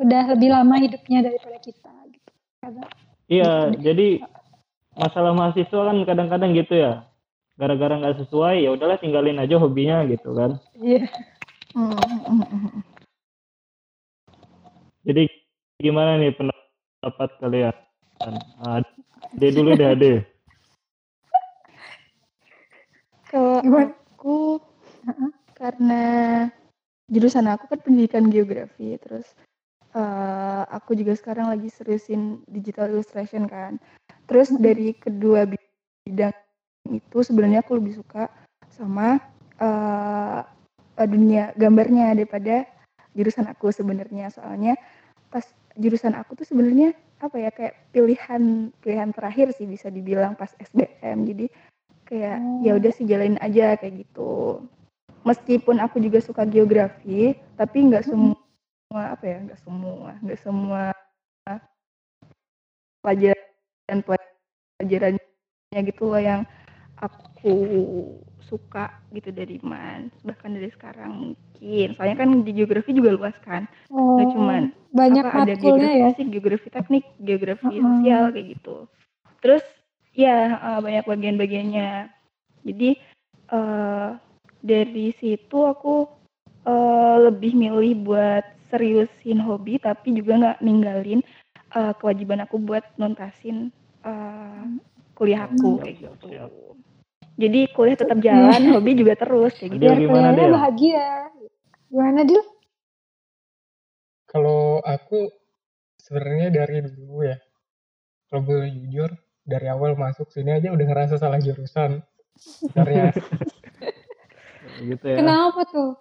udah 0.00 0.34
lebih 0.34 0.50
lama 0.50 0.74
hidupnya 0.82 1.22
daripada 1.22 1.58
kita 1.62 1.92
gitu. 2.10 2.30
Kadang. 2.58 2.90
Iya, 3.30 3.52
jadi 3.78 4.26
masalah 4.98 5.32
mahasiswa 5.36 5.80
kan 5.86 5.98
kadang-kadang 6.02 6.50
gitu 6.58 6.74
ya. 6.74 7.06
Gara-gara 7.54 7.94
nggak 8.00 8.26
sesuai, 8.26 8.64
ya 8.64 8.74
udahlah 8.74 8.98
tinggalin 8.98 9.38
aja 9.38 9.60
hobinya 9.60 10.02
gitu 10.10 10.34
kan. 10.34 10.58
Iya. 10.74 11.06
Hmm, 11.72 11.94
hmm, 11.94 12.42
hmm. 12.42 12.82
Jadi 15.06 15.30
gimana 15.78 16.18
nih 16.18 16.34
pendapat 16.34 16.61
kalian? 17.42 17.74
Ade 19.34 19.48
dulu 19.50 19.74
deh, 19.74 19.90
ade. 19.90 20.12
kalau 23.32 23.64
aku 23.64 24.60
karena 25.56 26.04
jurusan 27.08 27.48
aku 27.48 27.64
kan 27.72 27.80
pendidikan 27.80 28.28
geografi 28.28 29.00
terus 29.00 29.24
eh, 29.96 30.62
aku 30.68 30.92
juga 30.92 31.16
sekarang 31.16 31.48
lagi 31.48 31.72
seriusin 31.72 32.44
digital 32.44 32.92
illustration 32.92 33.48
kan 33.48 33.80
terus 34.28 34.52
dari 34.52 34.92
kedua 34.92 35.48
bidang 35.48 36.36
itu 36.92 37.18
sebenarnya 37.24 37.64
aku 37.64 37.80
lebih 37.80 38.04
suka 38.04 38.28
sama 38.68 39.16
eh, 39.56 40.40
dunia 41.02 41.56
gambarnya 41.56 42.12
daripada 42.12 42.68
jurusan 43.16 43.48
aku 43.48 43.72
sebenarnya 43.72 44.28
soalnya 44.28 44.76
pas 45.32 45.48
jurusan 45.78 46.14
aku 46.16 46.36
tuh 46.38 46.46
sebenarnya 46.48 46.92
apa 47.22 47.36
ya 47.38 47.50
kayak 47.54 47.74
pilihan 47.94 48.74
pilihan 48.82 49.10
terakhir 49.14 49.54
sih 49.54 49.64
bisa 49.64 49.88
dibilang 49.88 50.34
pas 50.34 50.50
SBM 50.58 51.18
jadi 51.28 51.46
kayak 52.08 52.38
Oh. 52.42 52.60
ya 52.60 52.72
udah 52.76 52.92
sih 52.92 53.08
jalanin 53.08 53.40
aja 53.40 53.78
kayak 53.80 54.04
gitu. 54.04 54.60
Meskipun 55.22 55.78
aku 55.78 56.02
juga 56.02 56.18
suka 56.18 56.42
geografi 56.44 57.38
tapi 57.54 57.78
nggak 57.88 58.04
semua 58.04 58.36
apa 58.92 59.24
ya 59.24 59.38
nggak 59.48 59.60
semua 59.62 60.18
nggak 60.20 60.40
semua 60.42 60.82
pelajaran 63.02 63.98
pelajarannya 64.02 65.80
gitu 65.88 66.02
loh 66.10 66.20
yang 66.20 66.42
aku 66.98 67.54
suka 68.48 68.90
gitu 69.14 69.30
dari 69.30 69.58
man 69.62 70.10
bahkan 70.26 70.52
dari 70.54 70.68
sekarang 70.72 71.12
mungkin 71.32 71.88
soalnya 71.94 72.16
kan 72.18 72.30
di 72.42 72.52
geografi 72.52 72.90
juga 72.92 73.14
luas 73.14 73.36
kan 73.44 73.66
Oh, 73.92 74.16
nggak 74.18 74.28
cuman 74.34 74.62
banyak 74.92 75.24
apa 75.24 75.38
ada 75.44 75.52
geografi 75.56 75.96
ya. 76.00 76.08
fisik, 76.12 76.26
geografi 76.32 76.68
teknik, 76.68 77.04
geografi 77.20 77.64
Mm-mm. 77.68 77.80
sosial 77.80 78.22
kayak 78.32 78.46
gitu. 78.56 78.76
Terus 79.40 79.64
ya 80.12 80.38
eh, 80.60 80.80
banyak 80.80 81.04
bagian-bagiannya. 81.08 81.90
Jadi 82.64 82.90
eh 83.52 84.08
dari 84.62 85.06
situ 85.16 85.58
aku 85.64 86.08
eh, 86.64 87.16
lebih 87.28 87.52
milih 87.56 87.92
buat 88.04 88.44
seriusin 88.72 89.40
hobi 89.44 89.76
tapi 89.76 90.16
juga 90.16 90.32
nggak 90.40 90.58
ninggalin 90.64 91.20
eh, 91.76 91.92
kewajiban 92.00 92.44
aku 92.44 92.56
buat 92.60 92.84
nuntasin 92.96 93.68
eh, 94.04 94.64
kuliah 95.16 95.48
aku 95.48 95.80
kayak 95.84 95.96
gitu. 96.00 96.28
Jadi 97.42 97.60
kuliah 97.74 97.98
tetap 97.98 98.18
jalan, 98.22 98.60
hobi 98.78 98.94
juga 98.94 99.18
terus 99.18 99.58
kayak 99.58 99.70
gitu. 99.74 99.82
Biar 99.82 99.98
gimana, 99.98 100.30
Del? 100.30 100.54
bahagia. 100.54 101.06
Gimana 101.90 102.20
Dil? 102.22 102.42
Kalau 104.30 104.78
aku 104.80 105.28
sebenarnya 105.98 106.48
dari 106.54 106.86
dulu 106.86 107.26
ya, 107.26 107.36
kalau 108.30 108.46
boleh 108.46 108.70
jujur, 108.70 109.10
dari 109.42 109.66
awal 109.66 109.98
masuk 109.98 110.30
sini 110.30 110.54
aja 110.56 110.70
udah 110.70 110.86
ngerasa 110.86 111.18
salah 111.18 111.42
jurusan. 111.42 112.00
Sebenarnya 112.38 113.12
gitu 114.88 115.04
ya. 115.04 115.18
Kenapa 115.18 115.66
tuh? 115.66 115.92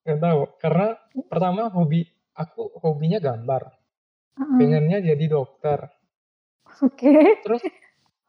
nggak 0.00 0.16
tahu, 0.16 0.40
karena 0.56 0.96
pertama 1.28 1.68
hobi 1.68 2.08
aku 2.32 2.72
hobinya 2.80 3.20
gambar, 3.20 3.68
Heeh. 4.40 4.56
pengennya 4.56 4.98
jadi 5.04 5.24
dokter, 5.28 5.92
Oke. 6.80 7.44
terus 7.44 7.60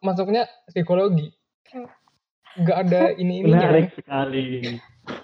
masuknya 0.04 0.52
psikologi. 0.68 1.32
Nggak 2.60 2.78
ada 2.88 3.02
ini 3.16 3.34
ininya. 3.46 3.60
Menarik 3.70 3.88
sekali. 3.96 4.46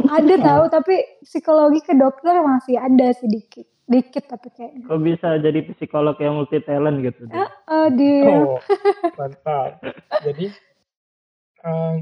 Ada 0.07 0.35
tahu 0.41 0.63
tapi 0.73 0.95
psikologi 1.21 1.79
ke 1.83 1.93
dokter 1.93 2.33
masih 2.41 2.79
ada 2.79 3.11
sedikit. 3.13 3.67
Dikit 3.87 4.27
tapi 4.27 4.51
kayaknya. 4.51 4.83
Kok 4.83 4.99
bisa 4.99 5.39
jadi 5.39 5.59
psikolog 5.63 6.19
yang 6.19 6.43
multi 6.43 6.59
talent 6.59 6.99
gitu? 7.07 7.23
Del? 7.31 7.39
Eh, 7.47 7.87
dia 7.95 8.35
Oh, 8.43 8.59
mantap. 9.19 9.79
Jadi 10.27 10.51
eh, 11.63 11.93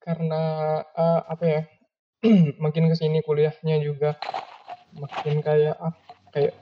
karena 0.00 0.42
eh, 0.82 1.20
apa 1.28 1.44
ya? 1.44 1.62
makin 2.64 2.88
ke 2.90 2.96
sini 2.96 3.20
kuliahnya 3.20 3.84
juga 3.84 4.16
makin 4.96 5.44
kayak 5.44 5.76
apa? 5.76 6.00
Kayak 6.32 6.54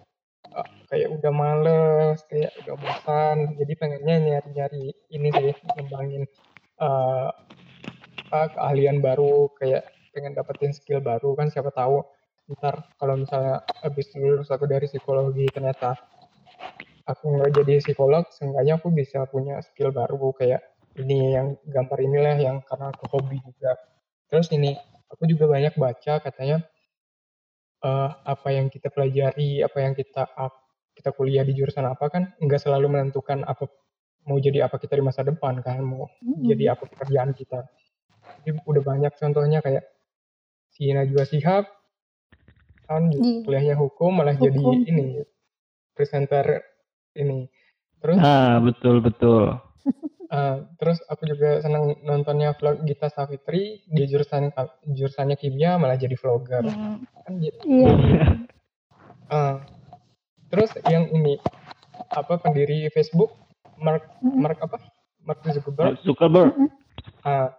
eh, 0.51 0.69
kayak 0.91 1.09
udah 1.15 1.31
males, 1.31 2.19
kayak 2.27 2.51
udah 2.67 2.75
bosan. 2.83 3.55
Jadi 3.63 3.73
pengennya 3.79 4.17
nyari-nyari 4.27 4.91
ini 5.15 5.29
sih, 5.31 5.55
ngembangin 5.79 6.27
apa, 6.81 7.31
keahlian 8.31 9.01
baru, 9.01 9.49
kayak 9.57 9.89
pengen 10.13 10.33
dapetin 10.33 10.73
skill 10.73 11.05
baru 11.05 11.37
kan 11.37 11.53
siapa 11.53 11.69
tahu 11.69 12.01
ntar 12.57 12.89
kalau 12.97 13.21
misalnya 13.21 13.61
habis 13.83 14.09
lulus 14.17 14.49
aku 14.49 14.65
dari 14.71 14.87
psikologi 14.89 15.45
ternyata 15.51 15.99
aku 17.07 17.39
nggak 17.39 17.53
jadi 17.63 17.75
psikolog, 17.79 18.27
seenggaknya 18.35 18.79
aku 18.83 18.91
bisa 18.91 19.27
punya 19.31 19.63
skill 19.63 19.95
baru 19.95 20.35
kayak 20.35 20.63
ini 20.99 21.37
yang 21.39 21.55
gambar 21.69 21.99
inilah 22.03 22.37
yang 22.41 22.59
karena 22.67 22.91
aku 22.91 23.07
hobi 23.13 23.39
juga. 23.45 23.79
Terus 24.27 24.51
ini 24.51 24.75
aku 25.07 25.23
juga 25.31 25.47
banyak 25.47 25.79
baca 25.79 26.19
katanya 26.19 26.67
eh, 27.87 28.11
apa 28.11 28.49
yang 28.51 28.67
kita 28.73 28.91
pelajari, 28.91 29.63
apa 29.63 29.79
yang 29.79 29.95
kita 29.95 30.27
kita 30.97 31.11
kuliah 31.15 31.45
di 31.45 31.53
jurusan 31.55 31.87
apa 31.87 32.09
kan 32.09 32.33
nggak 32.41 32.59
selalu 32.59 32.89
menentukan 32.91 33.45
apa 33.47 33.69
mau 34.27 34.37
jadi 34.37 34.67
apa 34.67 34.77
kita 34.77 34.95
di 34.95 35.05
masa 35.05 35.23
depan 35.23 35.63
kan 35.63 35.79
mau 35.81 36.11
jadi 36.21 36.75
apa 36.75 36.85
pekerjaan 36.85 37.31
kita. 37.31 37.63
Jadi 38.43 38.59
udah 38.63 38.83
banyak 38.85 39.13
contohnya 39.15 39.59
kayak 39.59 39.87
si 40.69 40.91
Najwa 40.91 41.23
Shihab 41.23 41.65
kan 42.85 43.11
Iya. 43.11 43.43
kuliahnya 43.43 43.75
hukum 43.75 44.15
malah 44.15 44.35
jadi 44.35 44.59
Hukum. 44.59 44.83
ini 44.83 45.23
presenter 45.91 46.63
ini. 47.13 47.51
Terus 47.99 48.19
Ah, 48.19 48.59
betul 48.59 48.99
betul. 49.01 49.57
eh, 50.27 50.57
terus 50.79 50.99
aku 51.05 51.23
juga 51.25 51.59
senang 51.59 51.99
nontonnya 52.03 52.53
vlog 52.53 52.83
Gita 52.83 53.07
Savitri 53.09 53.83
di 53.85 54.03
jurusan 54.05 54.51
jurusannya 54.85 55.35
kimia 55.35 55.79
malah 55.79 55.95
jadi 55.95 56.15
vlogger. 56.15 56.67
Hmm, 56.67 57.03
Kan 57.25 57.33
j- 57.39 57.59
Iya. 57.63 58.27
eh, 59.27 59.55
terus 60.47 60.71
yang 60.85 61.11
ini 61.11 61.39
apa 62.07 62.39
pendiri 62.39 62.87
Facebook 62.89 63.35
Mark. 63.81 64.05
Mark 64.23 64.59
apa? 64.63 64.77
Mark 65.27 65.41
Zuckerberg. 65.51 65.99
Zuckerberg. 66.07 66.53
Ah, 67.27 67.53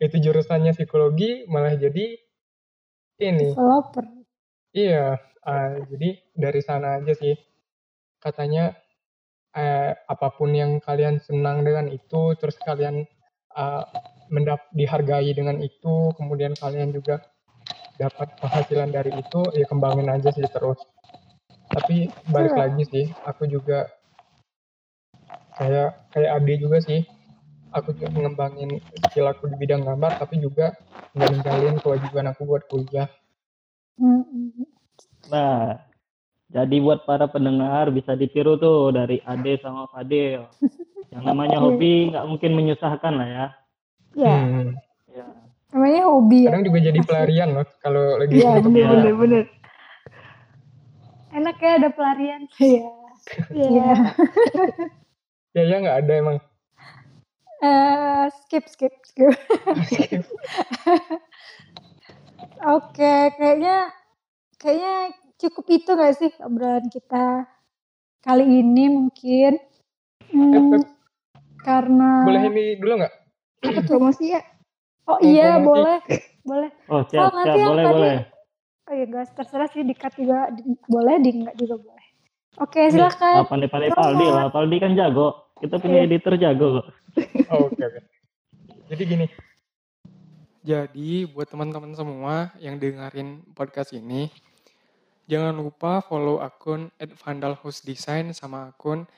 itu 0.00 0.16
jurusannya 0.16 0.72
psikologi 0.72 1.44
malah 1.46 1.76
jadi 1.76 2.16
ini 3.20 3.52
Developer. 3.52 4.04
Iya, 4.72 5.20
eh, 5.44 5.72
jadi 5.92 6.08
dari 6.32 6.60
sana 6.64 6.96
aja 7.02 7.12
sih. 7.12 7.36
Katanya 8.16 8.72
eh, 9.52 9.92
apa 9.92 10.30
pun 10.32 10.54
yang 10.56 10.80
kalian 10.80 11.20
senang 11.20 11.60
dengan 11.66 11.90
itu, 11.92 12.32
terus 12.40 12.56
kalian 12.64 13.04
eh, 13.52 13.84
mendap 14.32 14.70
dihargai 14.72 15.34
dengan 15.36 15.58
itu, 15.60 16.14
kemudian 16.16 16.54
kalian 16.56 16.94
juga 16.94 17.20
dapat 18.00 18.32
penghasilan 18.40 18.88
dari 18.88 19.12
itu, 19.12 19.42
ya 19.52 19.66
kembangin 19.68 20.08
aja 20.08 20.32
sih 20.32 20.46
terus. 20.48 20.80
Tapi 21.70 22.08
balik 22.32 22.56
Iya. 22.56 22.60
lagi 22.66 22.82
sih, 22.88 23.06
aku 23.26 23.44
juga 23.44 23.90
kayak 25.60 25.88
kayak 26.16 26.30
Ade 26.40 26.54
juga 26.56 26.80
sih. 26.80 27.04
Aku 27.70 27.94
juga 27.94 28.10
ngembangin 28.10 28.80
skill 29.06 29.30
aku 29.30 29.46
di 29.46 29.54
bidang 29.60 29.86
gambar, 29.86 30.18
tapi 30.18 30.42
juga 30.42 30.74
nggak 31.14 31.28
ninggalin 31.30 31.76
kewajiban 31.78 32.26
aku 32.32 32.42
buat 32.42 32.66
kuliah. 32.66 33.06
Mm-mm. 33.94 34.66
Nah, 35.30 35.78
jadi 36.50 36.76
buat 36.82 37.06
para 37.06 37.30
pendengar 37.30 37.94
bisa 37.94 38.18
ditiru 38.18 38.58
tuh 38.58 38.90
dari 38.90 39.22
Ade 39.22 39.62
sama 39.62 39.86
Fadil. 39.86 40.50
Yang 41.14 41.22
namanya 41.22 41.58
hobi 41.62 42.10
nggak 42.10 42.26
mungkin 42.26 42.50
menyusahkan 42.58 43.12
lah 43.14 43.28
ya. 43.28 43.46
ya, 44.18 44.34
Hmm. 44.34 44.74
Ya. 45.14 45.26
Namanya 45.70 46.02
hobi 46.10 46.38
ya. 46.42 46.50
kadang 46.50 46.66
juga 46.66 46.78
jadi 46.82 47.00
pelarian 47.06 47.48
loh 47.54 47.66
kalau 47.78 48.18
lagi 48.18 48.34
iya 48.34 48.58
suntuk. 48.58 48.66
bener 48.66 48.82
Ya. 48.82 48.90
bener 48.90 49.14
bener. 49.14 49.44
Enak 51.30 51.56
ya 51.62 51.70
ada 51.78 51.88
pelarian. 51.94 52.42
Iya. 52.58 52.90
Iya. 53.54 53.88
Iya. 55.50 55.62
ya 55.62 55.68
ya 55.68 55.76
nggak 55.80 55.98
ada 56.00 56.12
emang 56.14 56.38
Eh, 57.60 58.24
skip 58.40 58.64
skip 58.66 58.94
skip. 59.04 59.36
Oke, 62.72 63.12
kayaknya 63.34 63.92
kayaknya 64.56 64.94
cukup 65.36 65.64
itu 65.68 65.90
gak 65.92 66.16
sih 66.16 66.32
obrolan 66.40 66.88
kita 66.88 67.44
kali 68.20 68.44
ini 68.60 68.88
mungkin. 68.88 69.60
Hmm, 70.30 70.72
Eh, 70.72 70.84
karena 71.60 72.24
boleh 72.24 72.42
ini 72.48 72.64
dulu 72.76 72.92
nggak 72.96 73.14
Promosi 73.84 74.32
ya. 74.32 74.40
oh 75.04 75.20
iya 75.20 75.58
promosi? 75.58 75.68
boleh 75.68 75.98
boleh. 76.42 76.70
Oh 76.88 77.02
siap 77.04 77.28
nanti 77.28 77.44
siap 77.44 77.56
yang 77.58 77.68
boleh 77.68 77.84
tadi- 77.84 77.92
boleh. 77.92 78.16
Oh 78.88 78.94
iya 78.94 79.06
guys 79.06 79.30
terserah 79.30 79.68
sih 79.68 79.82
dikat 79.82 80.12
juga 80.16 80.48
di- 80.50 80.80
boleh 80.86 81.16
di 81.18 81.30
enggak 81.34 81.56
juga 81.56 81.76
boleh. 81.76 81.99
Oke 82.60 82.92
silakan. 82.92 83.42
Ah, 83.42 83.46
pandai-pandai 83.48 83.90
Paldi 83.96 84.26
lah. 84.28 84.52
Paldi 84.52 84.76
kan 84.76 84.92
jago. 84.92 85.48
Kita 85.56 85.80
punya 85.80 86.04
editor 86.04 86.36
jago. 86.36 86.84
Oh, 87.50 87.66
oke 87.66 87.82
oke 87.82 88.00
jadi 88.90 89.02
gini 89.06 89.26
Jadi 90.60 91.24
buat 91.30 91.48
teman-teman 91.48 91.94
semua 91.96 92.52
yang 92.60 92.76
dengerin 92.76 93.48
podcast 93.56 93.96
ini, 93.96 94.28
jangan 95.24 95.56
lupa 95.56 96.04
follow 96.04 96.36
akun 96.42 96.92
@vandalhousedesign 97.00 98.36
sama 98.36 98.68
akun 98.68 99.08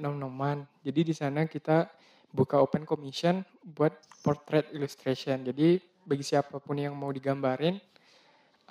@nomnoman. 0.00 0.64
Jadi 0.80 1.12
di 1.12 1.14
sana 1.14 1.44
kita 1.44 1.92
buka 2.32 2.56
open 2.56 2.88
commission 2.88 3.44
buat 3.60 3.92
portrait 4.24 4.72
illustration. 4.72 5.44
Jadi 5.44 5.76
bagi 6.08 6.24
siapa 6.24 6.56
pun 6.56 6.80
yang 6.80 6.96
mau 6.96 7.12
digambarin, 7.12 7.76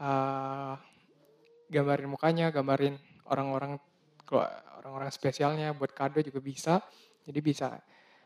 eh, 0.02 0.74
gambarin 1.70 2.10
mukanya, 2.10 2.50
gambarin 2.50 2.98
orang-orang 3.30 3.78
kalau 4.28 4.44
orang-orang 4.84 5.10
spesialnya 5.10 5.72
buat 5.72 5.96
kado 5.96 6.20
juga 6.20 6.44
bisa. 6.44 6.84
Jadi 7.24 7.40
bisa 7.40 7.80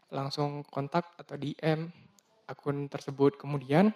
langsung 0.09 0.65
kontak 0.65 1.13
atau 1.15 1.37
DM 1.37 1.87
akun 2.49 2.89
tersebut. 2.89 3.37
Kemudian 3.37 3.93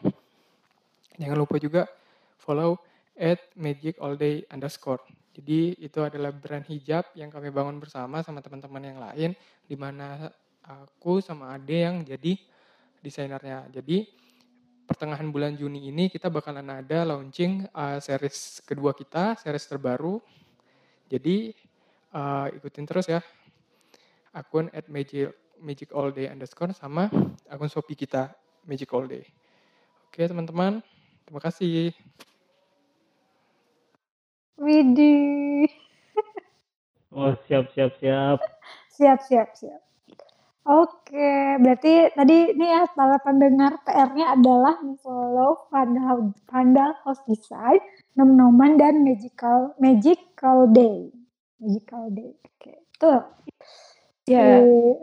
jangan 1.17 1.37
lupa 1.37 1.57
juga 1.57 1.89
follow 2.37 2.77
at 3.17 3.41
magic 3.57 3.97
all 3.97 4.13
day 4.13 4.45
underscore. 4.53 5.01
Jadi 5.35 5.75
itu 5.83 5.99
adalah 5.99 6.31
brand 6.31 6.63
hijab 6.63 7.11
yang 7.17 7.27
kami 7.27 7.51
bangun 7.51 7.75
bersama 7.75 8.23
sama 8.23 8.39
teman-teman 8.39 8.83
yang 8.85 8.99
lain, 9.01 9.31
di 9.67 9.75
mana 9.75 10.31
aku 10.63 11.19
sama 11.19 11.51
Ade 11.51 11.83
yang 11.83 12.07
jadi 12.07 12.39
desainernya. 13.03 13.67
Jadi 13.67 14.07
pertengahan 14.87 15.27
bulan 15.27 15.57
Juni 15.59 15.91
ini 15.91 16.07
kita 16.07 16.31
bakalan 16.31 16.69
ada 16.71 17.03
launching 17.03 17.67
uh, 17.75 17.99
series 17.99 18.63
kedua 18.63 18.95
kita, 18.95 19.35
series 19.35 19.67
terbaru. 19.67 20.23
Jadi 21.11 21.51
uh, 22.15 22.47
ikutin 22.55 22.87
terus 22.87 23.11
ya 23.11 23.19
akun 24.31 24.71
at 24.71 24.87
magic 24.87 25.35
magic 25.59 25.91
all 25.91 26.09
day 26.15 26.31
underscore 26.31 26.71
sama 26.71 27.11
akun 27.51 27.67
shopee 27.67 27.99
kita 27.99 28.31
magic 28.63 28.89
all 28.95 29.03
day. 29.05 29.27
Oke 30.09 30.23
teman-teman, 30.23 30.79
terima 31.27 31.41
kasih. 31.43 31.91
Widih. 34.55 35.67
Oh 37.15 37.31
siap 37.47 37.71
siap 37.71 37.95
siap. 37.99 38.39
Siap 38.91 39.19
siap 39.23 39.49
siap. 39.55 39.81
Oke, 40.65 41.61
berarti 41.61 42.09
tadi 42.17 42.57
ini 42.57 42.65
ya 42.65 42.89
para 42.91 43.21
pendengar 43.21 43.77
PR-nya 43.85 44.33
adalah 44.33 44.73
follow 44.99 45.69
Vandal, 45.69 46.33
Vandal 46.49 46.91
House 47.05 47.21
Design, 47.29 47.77
Nom 48.17 48.33
Noman 48.33 48.75
dan 48.75 49.05
Magical 49.05 49.77
Magical 49.77 50.73
Day. 50.73 51.14
Magical 51.65 52.13
Day. 52.13 52.31
Oke, 52.37 52.73
tuh. 53.01 53.21
Ya. 54.29 54.61
Di- 54.61 55.01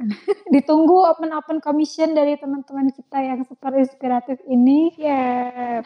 Ditunggu 0.54 1.02
open-open 1.10 1.58
commission 1.58 2.14
dari 2.14 2.38
teman-teman 2.38 2.90
kita 2.94 3.18
yang 3.22 3.42
super 3.42 3.74
inspiratif 3.74 4.38
ini. 4.46 4.94
Siap. 4.94 5.84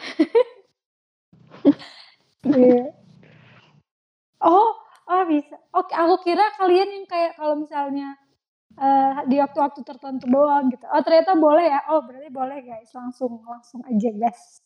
Iya. 2.46 2.92
Oh, 4.44 4.70
oh 5.08 5.22
bisa. 5.26 5.56
Oke, 5.72 5.92
aku 5.96 6.22
kira 6.22 6.44
kalian 6.60 6.88
yang 6.92 7.06
kayak 7.08 7.34
kalau 7.34 7.58
misalnya 7.58 8.14
eh, 8.76 9.24
di 9.26 9.40
waktu-waktu 9.40 9.80
tertentu 9.82 10.28
doang 10.28 10.68
gitu. 10.70 10.84
Oh, 10.92 11.02
ternyata 11.02 11.34
boleh 11.34 11.66
ya. 11.66 11.80
Oh, 11.90 12.04
berarti 12.04 12.28
boleh 12.30 12.58
guys. 12.62 12.92
Langsung 12.94 13.42
langsung 13.42 13.80
aja, 13.88 14.08
guys. 14.12 14.60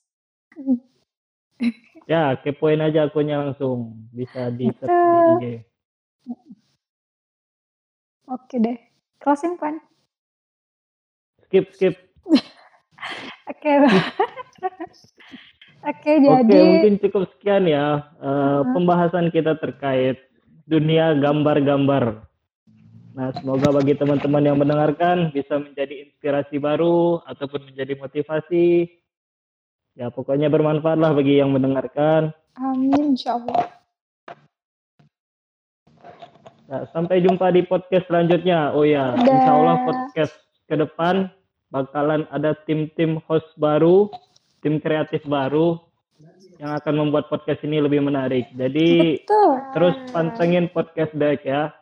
Ya, 2.05 2.35
kepoin 2.43 2.83
aja 2.83 3.07
akunnya 3.07 3.39
langsung. 3.41 4.09
Bisa 4.11 4.51
di 4.51 4.75
search 4.77 5.01
di 5.07 5.19
IG. 5.25 5.45
Oke 8.31 8.57
deh. 8.63 8.79
Closing 9.19 9.59
point. 9.59 9.83
Skip, 11.47 11.75
skip. 11.75 11.95
Oke. 13.51 13.71
Oke, 15.81 16.21
Oke, 16.21 16.45
jadi 16.45 16.61
mungkin 16.61 16.95
cukup 17.01 17.25
sekian 17.33 17.65
ya 17.65 18.05
eh, 18.21 18.61
pembahasan 18.77 19.33
kita 19.33 19.57
terkait 19.57 20.21
dunia 20.69 21.17
gambar-gambar. 21.17 22.21
Nah, 23.17 23.29
semoga 23.35 23.75
bagi 23.75 23.97
teman-teman 23.97 24.45
yang 24.45 24.61
mendengarkan 24.61 25.33
bisa 25.35 25.59
menjadi 25.59 26.07
inspirasi 26.07 26.61
baru 26.61 27.25
ataupun 27.27 27.73
menjadi 27.73 27.97
motivasi. 27.97 28.87
Ya, 29.99 30.13
pokoknya 30.13 30.47
bermanfaat 30.53 31.01
lah 31.01 31.11
bagi 31.17 31.41
yang 31.41 31.51
mendengarkan. 31.51 32.31
amin 32.61 33.17
insyaallah. 33.17 33.80
Nah, 36.71 36.87
sampai 36.95 37.19
jumpa 37.19 37.51
di 37.51 37.67
podcast 37.67 38.07
selanjutnya. 38.07 38.71
Oh 38.71 38.87
ya, 38.87 39.19
Dadah. 39.19 39.27
insya 39.27 39.53
Allah 39.59 39.77
podcast 39.83 40.35
ke 40.71 40.79
depan 40.79 41.27
bakalan 41.75 42.31
ada 42.31 42.55
tim-tim 42.63 43.19
host 43.27 43.51
baru, 43.59 44.07
tim 44.63 44.79
kreatif 44.79 45.19
baru 45.27 45.83
yang 46.63 46.79
akan 46.79 46.95
membuat 46.95 47.27
podcast 47.27 47.67
ini 47.67 47.83
lebih 47.83 47.99
menarik. 48.07 48.47
Jadi 48.55 49.19
Betul. 49.19 49.51
terus 49.75 49.97
pantengin 50.15 50.71
podcast 50.71 51.11
Deck 51.19 51.43
ya. 51.43 51.75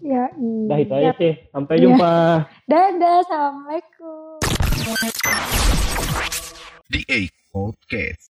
Ya, 0.00 0.24
Udah 0.40 0.78
itu 0.80 0.94
iya. 0.96 1.02
aja 1.04 1.10
sih. 1.20 1.32
Sampai 1.52 1.74
Iya. 1.76 1.82
jumpa. 1.84 2.14
Dadah, 2.72 3.14
assalamualaikum. 3.28 4.40
DA 6.88 7.20
Podcast. 7.52 8.31